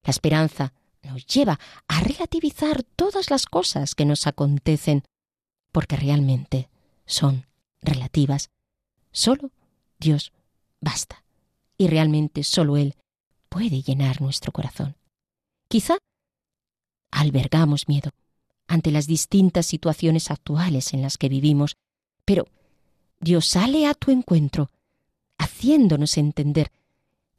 La 0.03 0.11
esperanza 0.11 0.73
nos 1.03 1.25
lleva 1.27 1.59
a 1.87 1.99
relativizar 1.99 2.83
todas 2.83 3.29
las 3.29 3.45
cosas 3.45 3.93
que 3.93 4.05
nos 4.05 4.25
acontecen, 4.25 5.03
porque 5.71 5.97
realmente 5.97 6.69
son 7.05 7.45
relativas. 7.81 8.49
Solo 9.11 9.51
Dios 9.99 10.31
basta, 10.81 11.23
y 11.77 11.87
realmente 11.87 12.43
solo 12.43 12.77
Él 12.77 12.95
puede 13.49 13.81
llenar 13.81 14.21
nuestro 14.21 14.51
corazón. 14.51 14.95
Quizá 15.67 15.97
albergamos 17.11 17.87
miedo 17.87 18.11
ante 18.67 18.91
las 18.91 19.07
distintas 19.07 19.65
situaciones 19.65 20.31
actuales 20.31 20.93
en 20.93 21.01
las 21.01 21.17
que 21.17 21.27
vivimos, 21.27 21.75
pero 22.23 22.47
Dios 23.19 23.47
sale 23.47 23.85
a 23.85 23.93
tu 23.93 24.11
encuentro, 24.11 24.69
haciéndonos 25.37 26.17
entender 26.17 26.71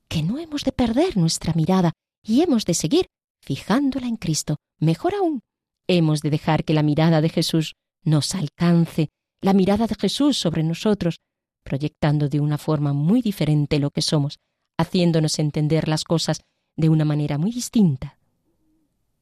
que 0.09 0.23
no 0.23 0.39
hemos 0.39 0.65
de 0.65 0.73
perder 0.73 1.17
nuestra 1.17 1.53
mirada 1.55 1.93
y 2.23 2.43
hemos 2.43 2.65
de 2.65 2.75
seguir 2.75 3.07
fijándola 3.41 4.07
en 4.07 4.17
Cristo. 4.17 4.57
Mejor 4.79 5.15
aún, 5.15 5.43
hemos 5.87 6.21
de 6.21 6.31
dejar 6.31 6.65
que 6.65 6.75
la 6.75 6.83
mirada 6.83 7.21
de 7.21 7.29
Jesús 7.29 7.77
nos 8.03 8.35
alcance, 8.35 9.09
la 9.41 9.53
mirada 9.53 9.87
de 9.87 9.95
Jesús 9.95 10.37
sobre 10.37 10.63
nosotros, 10.63 11.21
proyectando 11.63 12.29
de 12.29 12.41
una 12.41 12.59
forma 12.59 12.93
muy 12.93 13.23
diferente 13.23 13.79
lo 13.79 13.91
que 13.91 14.03
somos, 14.03 14.39
haciéndonos 14.79 15.39
entender 15.39 15.89
las 15.89 16.05
cosas 16.05 16.41
de 16.77 16.89
una 16.89 17.05
manera 17.05 17.39
muy 17.39 17.53
distinta. 17.53 18.19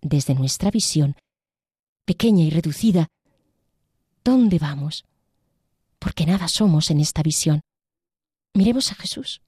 Desde 0.00 0.34
nuestra 0.34 0.70
visión, 0.70 1.16
pequeña 2.04 2.44
y 2.44 2.50
reducida, 2.50 3.08
¿dónde 4.24 4.58
vamos? 4.58 5.04
Porque 5.98 6.26
nada 6.26 6.48
somos 6.48 6.90
en 6.90 7.00
esta 7.00 7.22
visión. 7.22 7.60
Miremos 8.54 8.92
a 8.92 8.94
Jesús. 8.94 9.42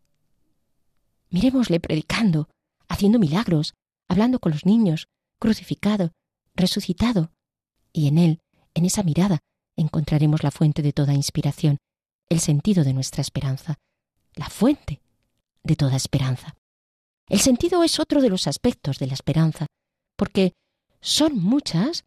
Miremosle 1.30 1.80
predicando, 1.80 2.48
haciendo 2.88 3.18
milagros, 3.18 3.74
hablando 4.08 4.40
con 4.40 4.52
los 4.52 4.66
niños, 4.66 5.06
crucificado, 5.38 6.12
resucitado. 6.54 7.32
Y 7.92 8.08
en 8.08 8.18
Él, 8.18 8.40
en 8.74 8.84
esa 8.84 9.02
mirada, 9.02 9.38
encontraremos 9.76 10.42
la 10.42 10.50
fuente 10.50 10.82
de 10.82 10.92
toda 10.92 11.14
inspiración, 11.14 11.78
el 12.28 12.40
sentido 12.40 12.84
de 12.84 12.92
nuestra 12.92 13.20
esperanza, 13.22 13.78
la 14.34 14.48
fuente 14.48 15.00
de 15.62 15.76
toda 15.76 15.96
esperanza. 15.96 16.54
El 17.28 17.40
sentido 17.40 17.84
es 17.84 18.00
otro 18.00 18.20
de 18.20 18.28
los 18.28 18.46
aspectos 18.46 18.98
de 18.98 19.06
la 19.06 19.14
esperanza, 19.14 19.66
porque 20.16 20.52
son 21.00 21.38
muchas 21.38 22.04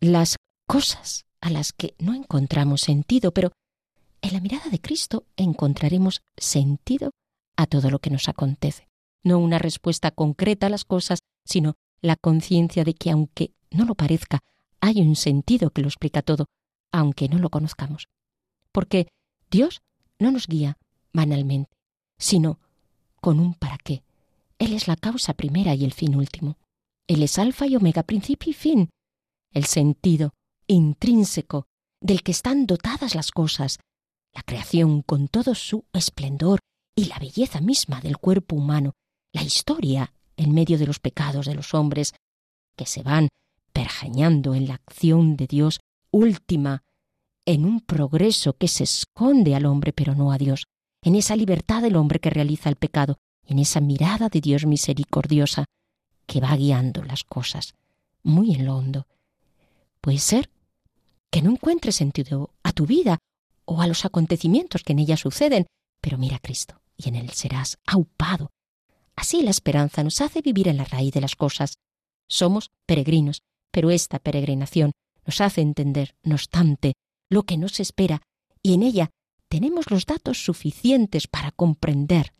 las 0.00 0.36
cosas 0.66 1.24
a 1.40 1.50
las 1.50 1.72
que 1.72 1.94
no 1.98 2.14
encontramos 2.14 2.82
sentido, 2.82 3.32
pero 3.32 3.52
en 4.22 4.32
la 4.32 4.40
mirada 4.40 4.70
de 4.70 4.80
Cristo 4.80 5.26
encontraremos 5.36 6.22
sentido 6.36 7.10
a 7.56 7.66
todo 7.66 7.90
lo 7.90 7.98
que 7.98 8.10
nos 8.10 8.28
acontece. 8.28 8.88
No 9.24 9.38
una 9.38 9.58
respuesta 9.58 10.10
concreta 10.10 10.66
a 10.66 10.70
las 10.70 10.84
cosas, 10.84 11.20
sino 11.44 11.74
la 12.00 12.16
conciencia 12.16 12.84
de 12.84 12.94
que 12.94 13.10
aunque 13.10 13.52
no 13.70 13.84
lo 13.84 13.94
parezca, 13.94 14.40
hay 14.80 15.00
un 15.00 15.16
sentido 15.16 15.70
que 15.70 15.82
lo 15.82 15.88
explica 15.88 16.22
todo, 16.22 16.46
aunque 16.92 17.28
no 17.28 17.38
lo 17.38 17.50
conozcamos. 17.50 18.08
Porque 18.72 19.08
Dios 19.50 19.82
no 20.18 20.30
nos 20.30 20.46
guía 20.46 20.78
banalmente, 21.12 21.70
sino 22.18 22.60
con 23.20 23.40
un 23.40 23.54
para 23.54 23.78
qué. 23.78 24.02
Él 24.58 24.72
es 24.72 24.88
la 24.88 24.96
causa 24.96 25.34
primera 25.34 25.74
y 25.74 25.84
el 25.84 25.92
fin 25.92 26.14
último. 26.14 26.56
Él 27.06 27.22
es 27.22 27.38
alfa 27.38 27.66
y 27.66 27.76
omega, 27.76 28.02
principio 28.02 28.50
y 28.50 28.54
fin. 28.54 28.90
El 29.52 29.64
sentido 29.64 30.34
intrínseco 30.66 31.66
del 32.00 32.22
que 32.22 32.32
están 32.32 32.66
dotadas 32.66 33.14
las 33.14 33.30
cosas, 33.30 33.78
la 34.38 34.44
creación 34.44 35.02
con 35.02 35.26
todo 35.26 35.56
su 35.56 35.84
esplendor 35.92 36.60
y 36.94 37.06
la 37.06 37.18
belleza 37.18 37.60
misma 37.60 38.00
del 38.00 38.18
cuerpo 38.18 38.54
humano, 38.54 38.92
la 39.32 39.42
historia 39.42 40.12
en 40.36 40.54
medio 40.54 40.78
de 40.78 40.86
los 40.86 41.00
pecados 41.00 41.46
de 41.46 41.56
los 41.56 41.74
hombres, 41.74 42.14
que 42.76 42.86
se 42.86 43.02
van 43.02 43.30
perjañando 43.72 44.54
en 44.54 44.68
la 44.68 44.74
acción 44.74 45.36
de 45.36 45.48
Dios 45.48 45.80
última, 46.12 46.84
en 47.46 47.64
un 47.64 47.80
progreso 47.80 48.52
que 48.52 48.68
se 48.68 48.84
esconde 48.84 49.56
al 49.56 49.66
hombre 49.66 49.92
pero 49.92 50.14
no 50.14 50.30
a 50.30 50.38
Dios, 50.38 50.66
en 51.02 51.16
esa 51.16 51.34
libertad 51.34 51.82
del 51.82 51.96
hombre 51.96 52.20
que 52.20 52.30
realiza 52.30 52.68
el 52.68 52.76
pecado, 52.76 53.16
en 53.44 53.58
esa 53.58 53.80
mirada 53.80 54.28
de 54.28 54.40
Dios 54.40 54.66
misericordiosa 54.66 55.64
que 56.26 56.40
va 56.40 56.54
guiando 56.54 57.02
las 57.02 57.24
cosas 57.24 57.74
muy 58.22 58.54
en 58.54 58.66
lo 58.66 58.76
hondo. 58.76 59.08
Puede 60.00 60.18
ser 60.18 60.48
que 61.28 61.42
no 61.42 61.50
encuentres 61.50 61.96
sentido 61.96 62.50
a 62.62 62.70
tu 62.70 62.86
vida 62.86 63.18
o 63.68 63.82
a 63.82 63.86
los 63.86 64.06
acontecimientos 64.06 64.82
que 64.82 64.94
en 64.94 64.98
ella 64.98 65.18
suceden, 65.18 65.66
pero 66.00 66.16
mira 66.16 66.36
a 66.36 66.40
Cristo 66.40 66.80
y 66.96 67.10
en 67.10 67.16
Él 67.16 67.30
serás 67.30 67.78
aupado. 67.86 68.50
Así 69.14 69.42
la 69.42 69.50
esperanza 69.50 70.02
nos 70.02 70.22
hace 70.22 70.40
vivir 70.40 70.68
en 70.68 70.78
la 70.78 70.84
raíz 70.84 71.12
de 71.12 71.20
las 71.20 71.36
cosas. 71.36 71.74
Somos 72.28 72.70
peregrinos, 72.86 73.42
pero 73.70 73.90
esta 73.90 74.20
peregrinación 74.20 74.92
nos 75.26 75.42
hace 75.42 75.60
entender, 75.60 76.14
no 76.22 76.36
obstante, 76.36 76.94
lo 77.28 77.42
que 77.42 77.58
nos 77.58 77.78
espera, 77.78 78.22
y 78.62 78.72
en 78.72 78.82
ella 78.82 79.10
tenemos 79.48 79.90
los 79.90 80.06
datos 80.06 80.42
suficientes 80.42 81.26
para 81.26 81.50
comprender 81.50 82.32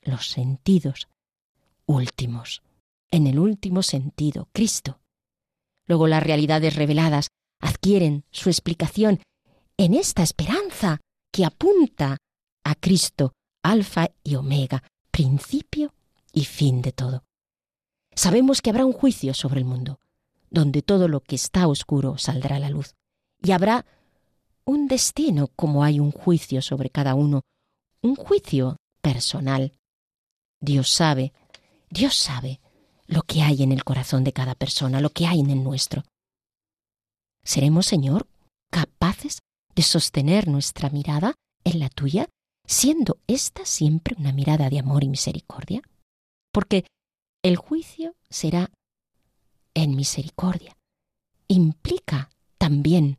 los 0.00 0.30
sentidos 0.30 1.08
últimos. 1.84 2.62
En 3.10 3.26
el 3.26 3.38
último 3.38 3.82
sentido, 3.82 4.48
Cristo. 4.52 4.98
Luego 5.86 6.06
las 6.06 6.22
realidades 6.22 6.74
reveladas 6.74 7.28
adquieren 7.60 8.24
su 8.30 8.48
explicación 8.48 9.20
en 9.78 9.94
esta 9.94 10.22
esperanza 10.22 11.00
que 11.32 11.44
apunta 11.44 12.18
a 12.64 12.74
Cristo, 12.74 13.32
alfa 13.62 14.08
y 14.24 14.34
omega, 14.34 14.82
principio 15.10 15.94
y 16.32 16.44
fin 16.44 16.82
de 16.82 16.92
todo. 16.92 17.22
Sabemos 18.14 18.60
que 18.60 18.70
habrá 18.70 18.84
un 18.84 18.92
juicio 18.92 19.34
sobre 19.34 19.60
el 19.60 19.64
mundo, 19.64 20.00
donde 20.50 20.82
todo 20.82 21.06
lo 21.06 21.20
que 21.20 21.36
está 21.36 21.68
oscuro 21.68 22.18
saldrá 22.18 22.56
a 22.56 22.58
la 22.60 22.70
luz, 22.70 22.94
y 23.40 23.52
habrá 23.52 23.86
un 24.64 24.88
destino 24.88 25.48
como 25.54 25.84
hay 25.84 26.00
un 26.00 26.10
juicio 26.10 26.60
sobre 26.60 26.90
cada 26.90 27.14
uno, 27.14 27.42
un 28.02 28.16
juicio 28.16 28.76
personal. 29.00 29.72
Dios 30.60 30.90
sabe, 30.90 31.32
Dios 31.88 32.16
sabe 32.16 32.60
lo 33.06 33.22
que 33.22 33.42
hay 33.42 33.62
en 33.62 33.70
el 33.70 33.84
corazón 33.84 34.24
de 34.24 34.32
cada 34.32 34.56
persona, 34.56 35.00
lo 35.00 35.10
que 35.10 35.26
hay 35.26 35.38
en 35.38 35.50
el 35.50 35.62
nuestro. 35.62 36.02
¿Seremos, 37.44 37.86
Señor, 37.86 38.26
capaces 38.70 39.38
de 39.78 39.84
sostener 39.84 40.48
nuestra 40.48 40.90
mirada 40.90 41.36
en 41.62 41.78
la 41.78 41.88
tuya, 41.88 42.28
siendo 42.66 43.20
esta 43.28 43.64
siempre 43.64 44.16
una 44.18 44.32
mirada 44.32 44.68
de 44.70 44.80
amor 44.80 45.04
y 45.04 45.08
misericordia? 45.08 45.82
Porque 46.52 46.84
el 47.44 47.54
juicio 47.54 48.16
será 48.28 48.72
en 49.74 49.94
misericordia. 49.94 50.76
Implica 51.46 52.28
también 52.58 53.18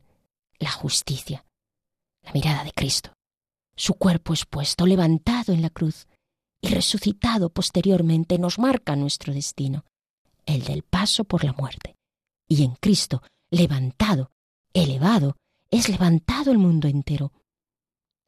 la 0.58 0.70
justicia, 0.70 1.46
la 2.24 2.32
mirada 2.34 2.62
de 2.64 2.72
Cristo, 2.72 3.14
su 3.74 3.94
cuerpo 3.94 4.34
expuesto, 4.34 4.84
levantado 4.84 5.54
en 5.54 5.62
la 5.62 5.70
cruz 5.70 6.08
y 6.60 6.68
resucitado 6.68 7.48
posteriormente, 7.48 8.38
nos 8.38 8.58
marca 8.58 8.96
nuestro 8.96 9.32
destino, 9.32 9.86
el 10.44 10.64
del 10.64 10.82
paso 10.82 11.24
por 11.24 11.42
la 11.42 11.54
muerte. 11.54 11.96
Y 12.46 12.64
en 12.64 12.74
Cristo, 12.74 13.22
levantado, 13.50 14.30
elevado, 14.74 15.38
es 15.70 15.88
levantado 15.88 16.50
el 16.50 16.58
mundo 16.58 16.88
entero. 16.88 17.32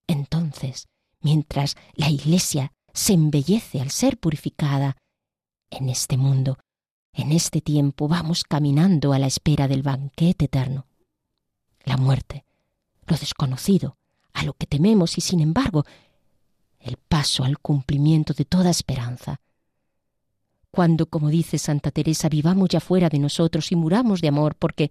Entonces, 0.07 0.89
mientras 1.21 1.77
la 1.95 2.11
Iglesia 2.11 2.73
se 2.93 3.15
embellece 3.15 3.81
al 3.81 3.91
ser 3.91 4.19
purificada, 4.19 4.97
en 5.71 5.89
este 5.89 6.17
mundo, 6.17 6.59
en 7.15 7.33
este 7.33 7.61
tiempo 7.61 8.09
vamos 8.09 8.45
caminando 8.45 9.13
a 9.13 9.19
la 9.19 9.27
espera 9.27 9.69
del 9.69 9.83
banquete 9.83 10.45
eterno 10.47 10.87
la 11.85 11.97
muerte, 11.97 12.45
lo 13.07 13.17
desconocido, 13.17 13.97
a 14.33 14.45
lo 14.45 14.55
que 14.55 14.67
tememos 14.67 15.19
y 15.19 15.21
sin 15.21 15.41
embargo 15.41 15.85
el 16.81 16.97
paso 16.97 17.45
al 17.45 17.59
cumplimiento 17.59 18.35
de 18.35 18.45
toda 18.45 18.71
esperanza. 18.71 19.41
Cuando, 20.71 21.07
como 21.07 21.29
dice 21.29 21.59
Santa 21.59 21.91
Teresa, 21.91 22.29
vivamos 22.29 22.69
ya 22.71 22.81
fuera 22.81 23.09
de 23.09 23.19
nosotros 23.19 23.71
y 23.73 23.77
muramos 23.77 24.21
de 24.21 24.29
amor 24.29 24.57
porque 24.57 24.91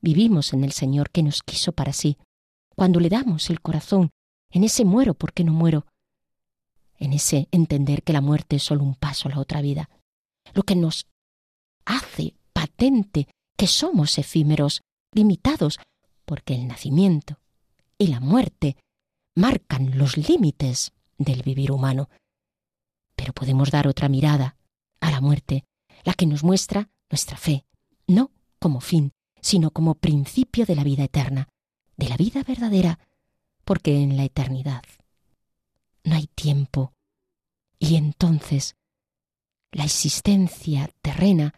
vivimos 0.00 0.52
en 0.52 0.64
el 0.64 0.72
Señor 0.72 1.10
que 1.10 1.22
nos 1.22 1.42
quiso 1.42 1.72
para 1.72 1.92
sí, 1.92 2.16
cuando 2.74 3.00
le 3.00 3.08
damos 3.08 3.50
el 3.50 3.60
corazón, 3.60 4.10
en 4.50 4.64
ese 4.64 4.84
muero 4.84 5.14
porque 5.14 5.44
no 5.44 5.52
muero, 5.52 5.86
en 6.96 7.12
ese 7.12 7.48
entender 7.50 8.02
que 8.02 8.12
la 8.12 8.20
muerte 8.20 8.56
es 8.56 8.62
solo 8.62 8.84
un 8.84 8.94
paso 8.94 9.28
a 9.28 9.32
la 9.32 9.40
otra 9.40 9.60
vida, 9.60 9.88
lo 10.54 10.62
que 10.62 10.76
nos 10.76 11.06
hace 11.84 12.34
patente 12.52 13.28
que 13.56 13.66
somos 13.66 14.18
efímeros, 14.18 14.82
limitados 15.12 15.78
porque 16.24 16.54
el 16.54 16.66
nacimiento 16.68 17.38
y 17.98 18.08
la 18.08 18.20
muerte 18.20 18.76
marcan 19.34 19.98
los 19.98 20.16
límites 20.16 20.92
del 21.18 21.42
vivir 21.42 21.72
humano. 21.72 22.08
Pero 23.16 23.32
podemos 23.32 23.70
dar 23.70 23.86
otra 23.86 24.08
mirada 24.08 24.56
a 25.00 25.10
la 25.10 25.20
muerte, 25.20 25.64
la 26.04 26.14
que 26.14 26.26
nos 26.26 26.42
muestra 26.42 26.88
nuestra 27.10 27.36
fe, 27.36 27.66
no 28.06 28.30
como 28.58 28.80
fin, 28.80 29.12
sino 29.40 29.70
como 29.70 29.94
principio 29.94 30.66
de 30.66 30.76
la 30.76 30.84
vida 30.84 31.04
eterna, 31.04 31.48
de 31.96 32.08
la 32.08 32.16
vida 32.16 32.42
verdadera, 32.42 32.98
porque 33.64 34.02
en 34.02 34.16
la 34.16 34.24
eternidad 34.24 34.82
no 36.04 36.16
hay 36.16 36.26
tiempo 36.28 36.92
y 37.78 37.96
entonces 37.96 38.76
la 39.72 39.84
existencia 39.84 40.90
terrena 41.02 41.54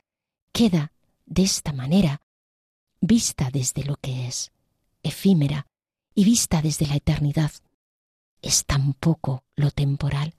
queda 0.53 0.93
de 1.27 1.43
esta 1.43 1.73
manera, 1.73 2.21
vista 3.01 3.51
desde 3.51 3.85
lo 3.85 3.97
que 3.97 4.27
es, 4.27 4.53
efímera 5.03 5.67
y 6.15 6.25
vista 6.25 6.61
desde 6.61 6.87
la 6.87 6.97
eternidad. 6.97 7.53
Es 8.43 8.67
tan 8.67 8.93
poco 8.95 9.45
lo 9.57 9.71
temporal. 9.71 10.35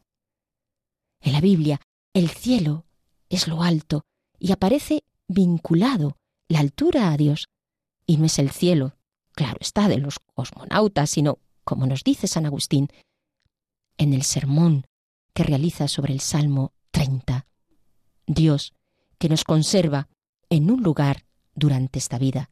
En 1.21 1.33
la 1.33 1.41
Biblia, 1.41 1.81
el 2.13 2.29
cielo 2.29 2.85
es 3.29 3.47
lo 3.47 3.63
alto 3.63 4.05
y 4.37 4.51
aparece 4.51 5.03
vinculado 5.27 6.17
la 6.53 6.59
altura 6.59 7.11
a 7.11 7.17
Dios. 7.17 7.49
Y 8.05 8.17
no 8.17 8.25
es 8.25 8.37
el 8.37 8.51
cielo, 8.51 8.95
claro 9.33 9.57
está, 9.59 9.87
de 9.87 9.97
los 9.97 10.19
cosmonautas, 10.19 11.09
sino, 11.09 11.39
como 11.63 11.87
nos 11.87 12.03
dice 12.03 12.27
San 12.27 12.45
Agustín, 12.45 12.89
en 13.97 14.13
el 14.13 14.23
sermón 14.23 14.85
que 15.33 15.43
realiza 15.43 15.87
sobre 15.87 16.13
el 16.13 16.19
Salmo 16.19 16.73
30. 16.91 17.47
Dios, 18.27 18.73
que 19.17 19.29
nos 19.29 19.43
conserva 19.43 20.09
en 20.49 20.69
un 20.69 20.83
lugar 20.83 21.25
durante 21.55 21.97
esta 21.97 22.19
vida, 22.19 22.49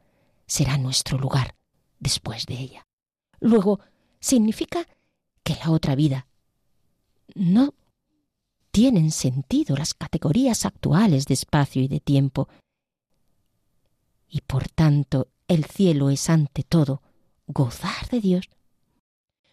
será 0.47 0.77
nuestro 0.77 1.19
lugar 1.19 1.55
después 1.99 2.45
de 2.45 2.55
ella. 2.55 2.87
Luego, 3.39 3.81
significa 4.19 4.87
que 5.43 5.55
la 5.55 5.69
otra 5.69 5.95
vida 5.95 6.27
no 7.35 7.75
tienen 8.71 9.11
sentido 9.11 9.75
las 9.75 9.93
categorías 9.93 10.65
actuales 10.65 11.25
de 11.25 11.33
espacio 11.35 11.83
y 11.83 11.87
de 11.87 11.99
tiempo. 11.99 12.47
Y 14.31 14.41
por 14.41 14.69
tanto, 14.69 15.27
el 15.49 15.65
cielo 15.65 16.09
es 16.09 16.29
ante 16.29 16.63
todo 16.63 17.01
gozar 17.47 18.07
de 18.09 18.21
Dios. 18.21 18.49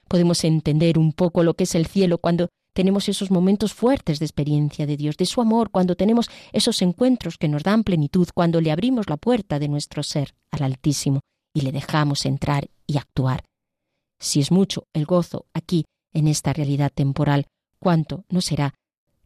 Podemos 0.07 0.45
entender 0.45 0.99
un 0.99 1.13
poco 1.13 1.43
lo 1.43 1.55
que 1.55 1.65
es 1.65 1.75
el 1.75 1.87
cielo 1.87 2.19
cuando 2.19 2.49
tenemos 2.73 3.09
esos 3.09 3.33
momentos 3.33 3.75
fuertes 3.75 4.21
de 4.21 4.27
experiencia 4.27 4.87
de 4.87 4.97
Dios, 4.97 5.17
de 5.17 5.27
su 5.27 5.41
amor, 5.41 5.71
cuando 5.71 5.97
tenemos 5.97 6.31
esos 6.53 6.81
encuentros 6.81 7.39
que 7.39 7.49
nos 7.49 7.65
dan 7.65 7.83
plenitud, 7.83 8.29
cuando 8.33 8.61
le 8.61 8.71
abrimos 8.71 9.11
la 9.11 9.17
puerta 9.17 9.59
de 9.59 9.69
nuestro 9.69 10.05
ser 10.05 10.37
al 10.53 10.63
Altísimo 10.63 11.21
y 11.53 11.63
le 11.63 11.73
dejamos 11.73 12.25
entrar 12.25 12.71
y 12.87 12.99
actuar. 12.99 13.43
Si 14.21 14.39
es 14.39 14.53
mucho 14.53 14.87
el 14.93 15.07
gozo 15.07 15.47
aquí, 15.55 15.87
en 16.13 16.29
esta 16.29 16.53
realidad 16.53 16.93
temporal, 16.95 17.47
cuánto 17.81 18.25
no 18.29 18.41
será 18.41 18.75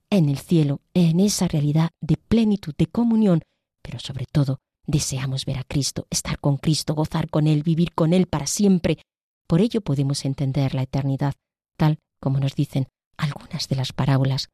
en 0.08 0.30
el 0.30 0.38
cielo, 0.38 0.80
en 0.94 1.20
esa 1.20 1.46
realidad 1.46 1.90
de 2.00 2.16
plenitud, 2.16 2.74
de 2.76 2.86
comunión, 2.86 3.42
pero 3.82 3.98
sobre 3.98 4.24
todo 4.32 4.60
deseamos 4.86 5.44
ver 5.44 5.58
a 5.58 5.64
Cristo, 5.64 6.06
estar 6.10 6.38
con 6.38 6.56
Cristo, 6.56 6.94
gozar 6.94 7.28
con 7.30 7.46
Él, 7.46 7.62
vivir 7.62 7.94
con 7.94 8.12
Él 8.12 8.26
para 8.26 8.46
siempre. 8.46 8.98
Por 9.46 9.60
ello 9.60 9.80
podemos 9.80 10.24
entender 10.24 10.74
la 10.74 10.82
eternidad, 10.82 11.34
tal 11.76 11.98
como 12.20 12.38
nos 12.38 12.54
dicen 12.54 12.88
algunas 13.16 13.68
de 13.68 13.76
las 13.76 13.92
parábolas. 13.92 14.48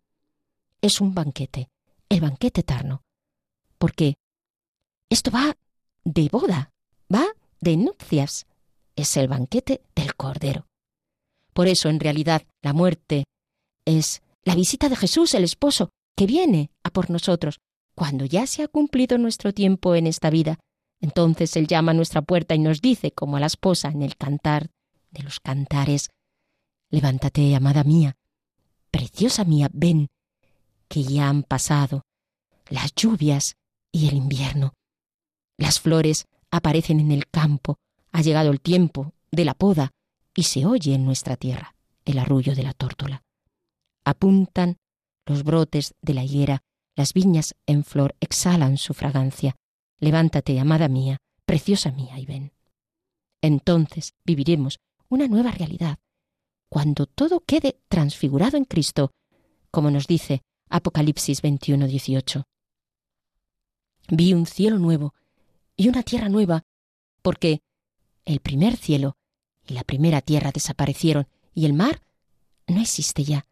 Es 0.80 1.00
un 1.00 1.14
banquete, 1.14 1.68
el 2.08 2.20
banquete 2.20 2.60
eterno. 2.60 3.02
Porque 3.78 4.16
esto 5.10 5.30
va 5.30 5.56
de 6.04 6.28
boda, 6.28 6.70
va 7.12 7.26
de 7.60 7.76
nupcias. 7.76 8.46
Es 8.96 9.16
el 9.16 9.28
banquete 9.28 9.80
del 9.94 10.14
Cordero. 10.14 10.66
Por 11.52 11.68
eso, 11.68 11.88
en 11.88 12.00
realidad, 12.00 12.42
la 12.62 12.72
muerte 12.72 13.24
es 13.84 14.22
la 14.44 14.54
visita 14.54 14.88
de 14.88 14.96
Jesús, 14.96 15.34
el 15.34 15.44
esposo, 15.44 15.90
que 16.16 16.26
viene 16.26 16.70
a 16.82 16.90
por 16.90 17.10
nosotros. 17.10 17.58
Cuando 17.98 18.26
ya 18.26 18.46
se 18.46 18.62
ha 18.62 18.68
cumplido 18.68 19.18
nuestro 19.18 19.52
tiempo 19.52 19.96
en 19.96 20.06
esta 20.06 20.30
vida, 20.30 20.60
entonces 21.00 21.56
Él 21.56 21.66
llama 21.66 21.90
a 21.90 21.94
nuestra 21.94 22.22
puerta 22.22 22.54
y 22.54 22.60
nos 22.60 22.80
dice, 22.80 23.10
como 23.10 23.36
a 23.36 23.40
la 23.40 23.46
esposa 23.46 23.88
en 23.88 24.02
el 24.02 24.16
cantar 24.16 24.70
de 25.10 25.24
los 25.24 25.40
cantares, 25.40 26.10
Levántate, 26.90 27.56
amada 27.56 27.82
mía, 27.82 28.14
Preciosa 28.92 29.42
mía, 29.42 29.68
ven, 29.72 30.10
que 30.86 31.02
ya 31.02 31.28
han 31.28 31.42
pasado 31.42 32.02
las 32.68 32.94
lluvias 32.94 33.56
y 33.90 34.06
el 34.06 34.14
invierno. 34.14 34.74
Las 35.56 35.80
flores 35.80 36.26
aparecen 36.52 37.00
en 37.00 37.10
el 37.10 37.26
campo, 37.26 37.78
ha 38.12 38.22
llegado 38.22 38.52
el 38.52 38.60
tiempo 38.60 39.12
de 39.32 39.44
la 39.44 39.54
poda 39.54 39.90
y 40.36 40.44
se 40.44 40.66
oye 40.66 40.94
en 40.94 41.04
nuestra 41.04 41.36
tierra 41.36 41.74
el 42.04 42.20
arrullo 42.20 42.54
de 42.54 42.62
la 42.62 42.74
tórtola. 42.74 43.24
Apuntan 44.04 44.76
los 45.26 45.42
brotes 45.42 45.96
de 46.00 46.14
la 46.14 46.22
higuera, 46.22 46.62
las 46.98 47.12
viñas 47.12 47.54
en 47.66 47.84
flor 47.84 48.16
exhalan 48.18 48.76
su 48.76 48.92
fragancia. 48.92 49.54
Levántate, 50.00 50.58
amada 50.58 50.88
mía, 50.88 51.18
preciosa 51.46 51.92
mía, 51.92 52.18
y 52.18 52.26
ven. 52.26 52.52
Entonces 53.40 54.14
viviremos 54.24 54.80
una 55.08 55.28
nueva 55.28 55.52
realidad, 55.52 55.98
cuando 56.68 57.06
todo 57.06 57.38
quede 57.38 57.78
transfigurado 57.88 58.56
en 58.56 58.64
Cristo, 58.64 59.12
como 59.70 59.92
nos 59.92 60.08
dice 60.08 60.42
Apocalipsis 60.70 61.40
21, 61.40 61.86
18. 61.86 62.42
Vi 64.08 64.34
un 64.34 64.46
cielo 64.46 64.80
nuevo 64.80 65.14
y 65.76 65.88
una 65.88 66.02
tierra 66.02 66.28
nueva, 66.28 66.64
porque 67.22 67.60
el 68.24 68.40
primer 68.40 68.74
cielo 68.74 69.16
y 69.64 69.74
la 69.74 69.84
primera 69.84 70.20
tierra 70.20 70.50
desaparecieron 70.50 71.28
y 71.54 71.64
el 71.64 71.74
mar 71.74 72.02
no 72.66 72.80
existe 72.80 73.22
ya. 73.22 73.46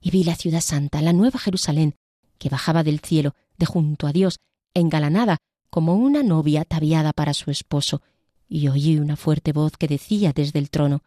Y 0.00 0.10
vi 0.10 0.24
la 0.24 0.34
ciudad 0.34 0.62
santa, 0.62 1.02
la 1.02 1.12
nueva 1.12 1.38
Jerusalén, 1.38 1.94
que 2.38 2.48
bajaba 2.48 2.82
del 2.82 3.00
cielo 3.00 3.34
de 3.58 3.66
junto 3.66 4.06
a 4.06 4.12
Dios, 4.12 4.38
engalanada 4.74 5.38
como 5.70 5.94
una 5.94 6.22
novia 6.22 6.62
ataviada 6.62 7.12
para 7.12 7.34
su 7.34 7.50
esposo, 7.50 8.02
y 8.48 8.68
oí 8.68 8.98
una 8.98 9.16
fuerte 9.16 9.52
voz 9.52 9.76
que 9.76 9.88
decía 9.88 10.32
desde 10.32 10.58
el 10.58 10.70
trono, 10.70 11.02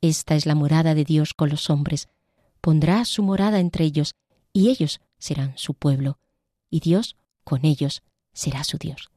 esta 0.00 0.36
es 0.36 0.46
la 0.46 0.54
morada 0.54 0.94
de 0.94 1.04
Dios 1.04 1.34
con 1.34 1.48
los 1.48 1.70
hombres. 1.70 2.08
Pondrá 2.60 3.04
su 3.04 3.22
morada 3.22 3.58
entre 3.58 3.84
ellos, 3.84 4.14
y 4.52 4.68
ellos 4.68 5.00
serán 5.18 5.52
su 5.56 5.74
pueblo, 5.74 6.18
y 6.70 6.80
Dios 6.80 7.16
con 7.44 7.64
ellos 7.64 8.02
será 8.32 8.62
su 8.64 8.78
Dios. 8.78 9.10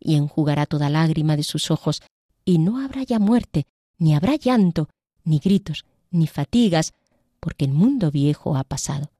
Y 0.00 0.16
enjugará 0.16 0.66
toda 0.66 0.90
lágrima 0.90 1.36
de 1.36 1.44
sus 1.44 1.70
ojos, 1.70 2.02
y 2.44 2.58
no 2.58 2.80
habrá 2.80 3.02
ya 3.02 3.18
muerte, 3.18 3.66
ni 3.98 4.14
habrá 4.14 4.36
llanto, 4.36 4.88
ni 5.24 5.38
gritos, 5.38 5.84
ni 6.10 6.26
fatigas, 6.26 6.94
porque 7.40 7.64
el 7.64 7.72
mundo 7.72 8.10
viejo 8.10 8.56
ha 8.56 8.64
pasado. 8.64 9.10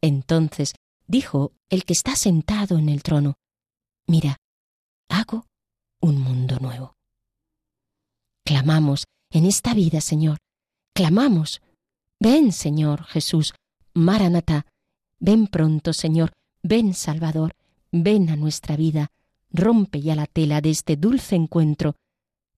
Entonces 0.00 0.74
dijo 1.06 1.52
el 1.68 1.84
que 1.84 1.92
está 1.92 2.16
sentado 2.16 2.78
en 2.78 2.88
el 2.88 3.02
trono, 3.02 3.34
Mira, 4.06 4.38
hago 5.08 5.46
un 6.00 6.20
mundo 6.20 6.58
nuevo. 6.58 6.96
Clamamos 8.44 9.04
en 9.30 9.46
esta 9.46 9.72
vida, 9.72 10.00
Señor. 10.00 10.38
Clamamos. 10.94 11.62
Ven, 12.18 12.52
Señor 12.52 13.04
Jesús, 13.04 13.54
Maranatá. 13.94 14.66
Ven 15.20 15.46
pronto, 15.46 15.92
Señor. 15.92 16.32
Ven, 16.62 16.94
Salvador. 16.94 17.54
Ven 17.92 18.30
a 18.30 18.36
nuestra 18.36 18.76
vida. 18.76 19.12
Rompe 19.50 20.00
ya 20.00 20.16
la 20.16 20.26
tela 20.26 20.60
de 20.60 20.70
este 20.70 20.96
dulce 20.96 21.36
encuentro 21.36 21.94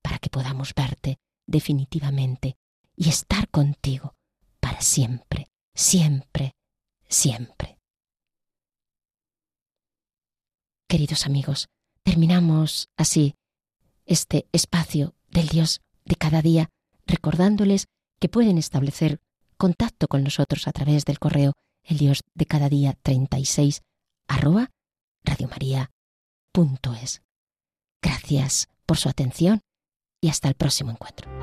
para 0.01 0.19
que 0.19 0.31
podamos 0.31 0.75
verte 0.75 1.19
definitivamente 1.47 2.57
y 2.97 3.09
estar 3.09 3.49
contigo 3.49 4.15
para 4.61 4.81
siempre, 4.81 5.49
siempre, 5.75 6.55
siempre. 7.13 7.79
Queridos 10.89 11.27
amigos, 11.27 11.69
terminamos 12.03 12.89
así 12.97 13.35
este 14.05 14.47
espacio 14.53 15.15
del 15.31 15.49
Dios 15.49 15.81
de 16.05 16.17
cada 16.17 16.43
día, 16.43 16.71
recordándoles 17.07 17.87
que 18.21 18.29
pueden 18.29 18.59
establecer 18.59 19.21
contacto 19.57 20.09
con 20.09 20.25
nosotros 20.25 20.67
a 20.67 20.73
través 20.73 21.05
del 21.05 21.19
correo 21.19 21.53
el 21.85 21.99
Dios 21.99 22.23
de 22.35 22.47
cada 22.47 22.69
día 22.69 22.95
36 23.03 23.83
arroba 24.29 24.71
radiomaria.es. 25.25 27.23
Gracias 28.03 28.69
por 28.87 28.99
su 28.99 29.09
atención 29.09 29.61
y 30.21 30.29
hasta 30.29 30.49
el 30.49 30.55
próximo 30.55 30.91
encuentro. 30.91 31.42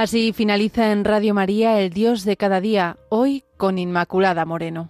Así 0.00 0.32
finaliza 0.32 0.92
en 0.92 1.04
Radio 1.04 1.34
María 1.34 1.78
el 1.78 1.90
Dios 1.90 2.24
de 2.24 2.38
cada 2.38 2.62
día, 2.62 2.96
hoy 3.10 3.44
con 3.58 3.78
Inmaculada 3.78 4.46
Moreno. 4.46 4.88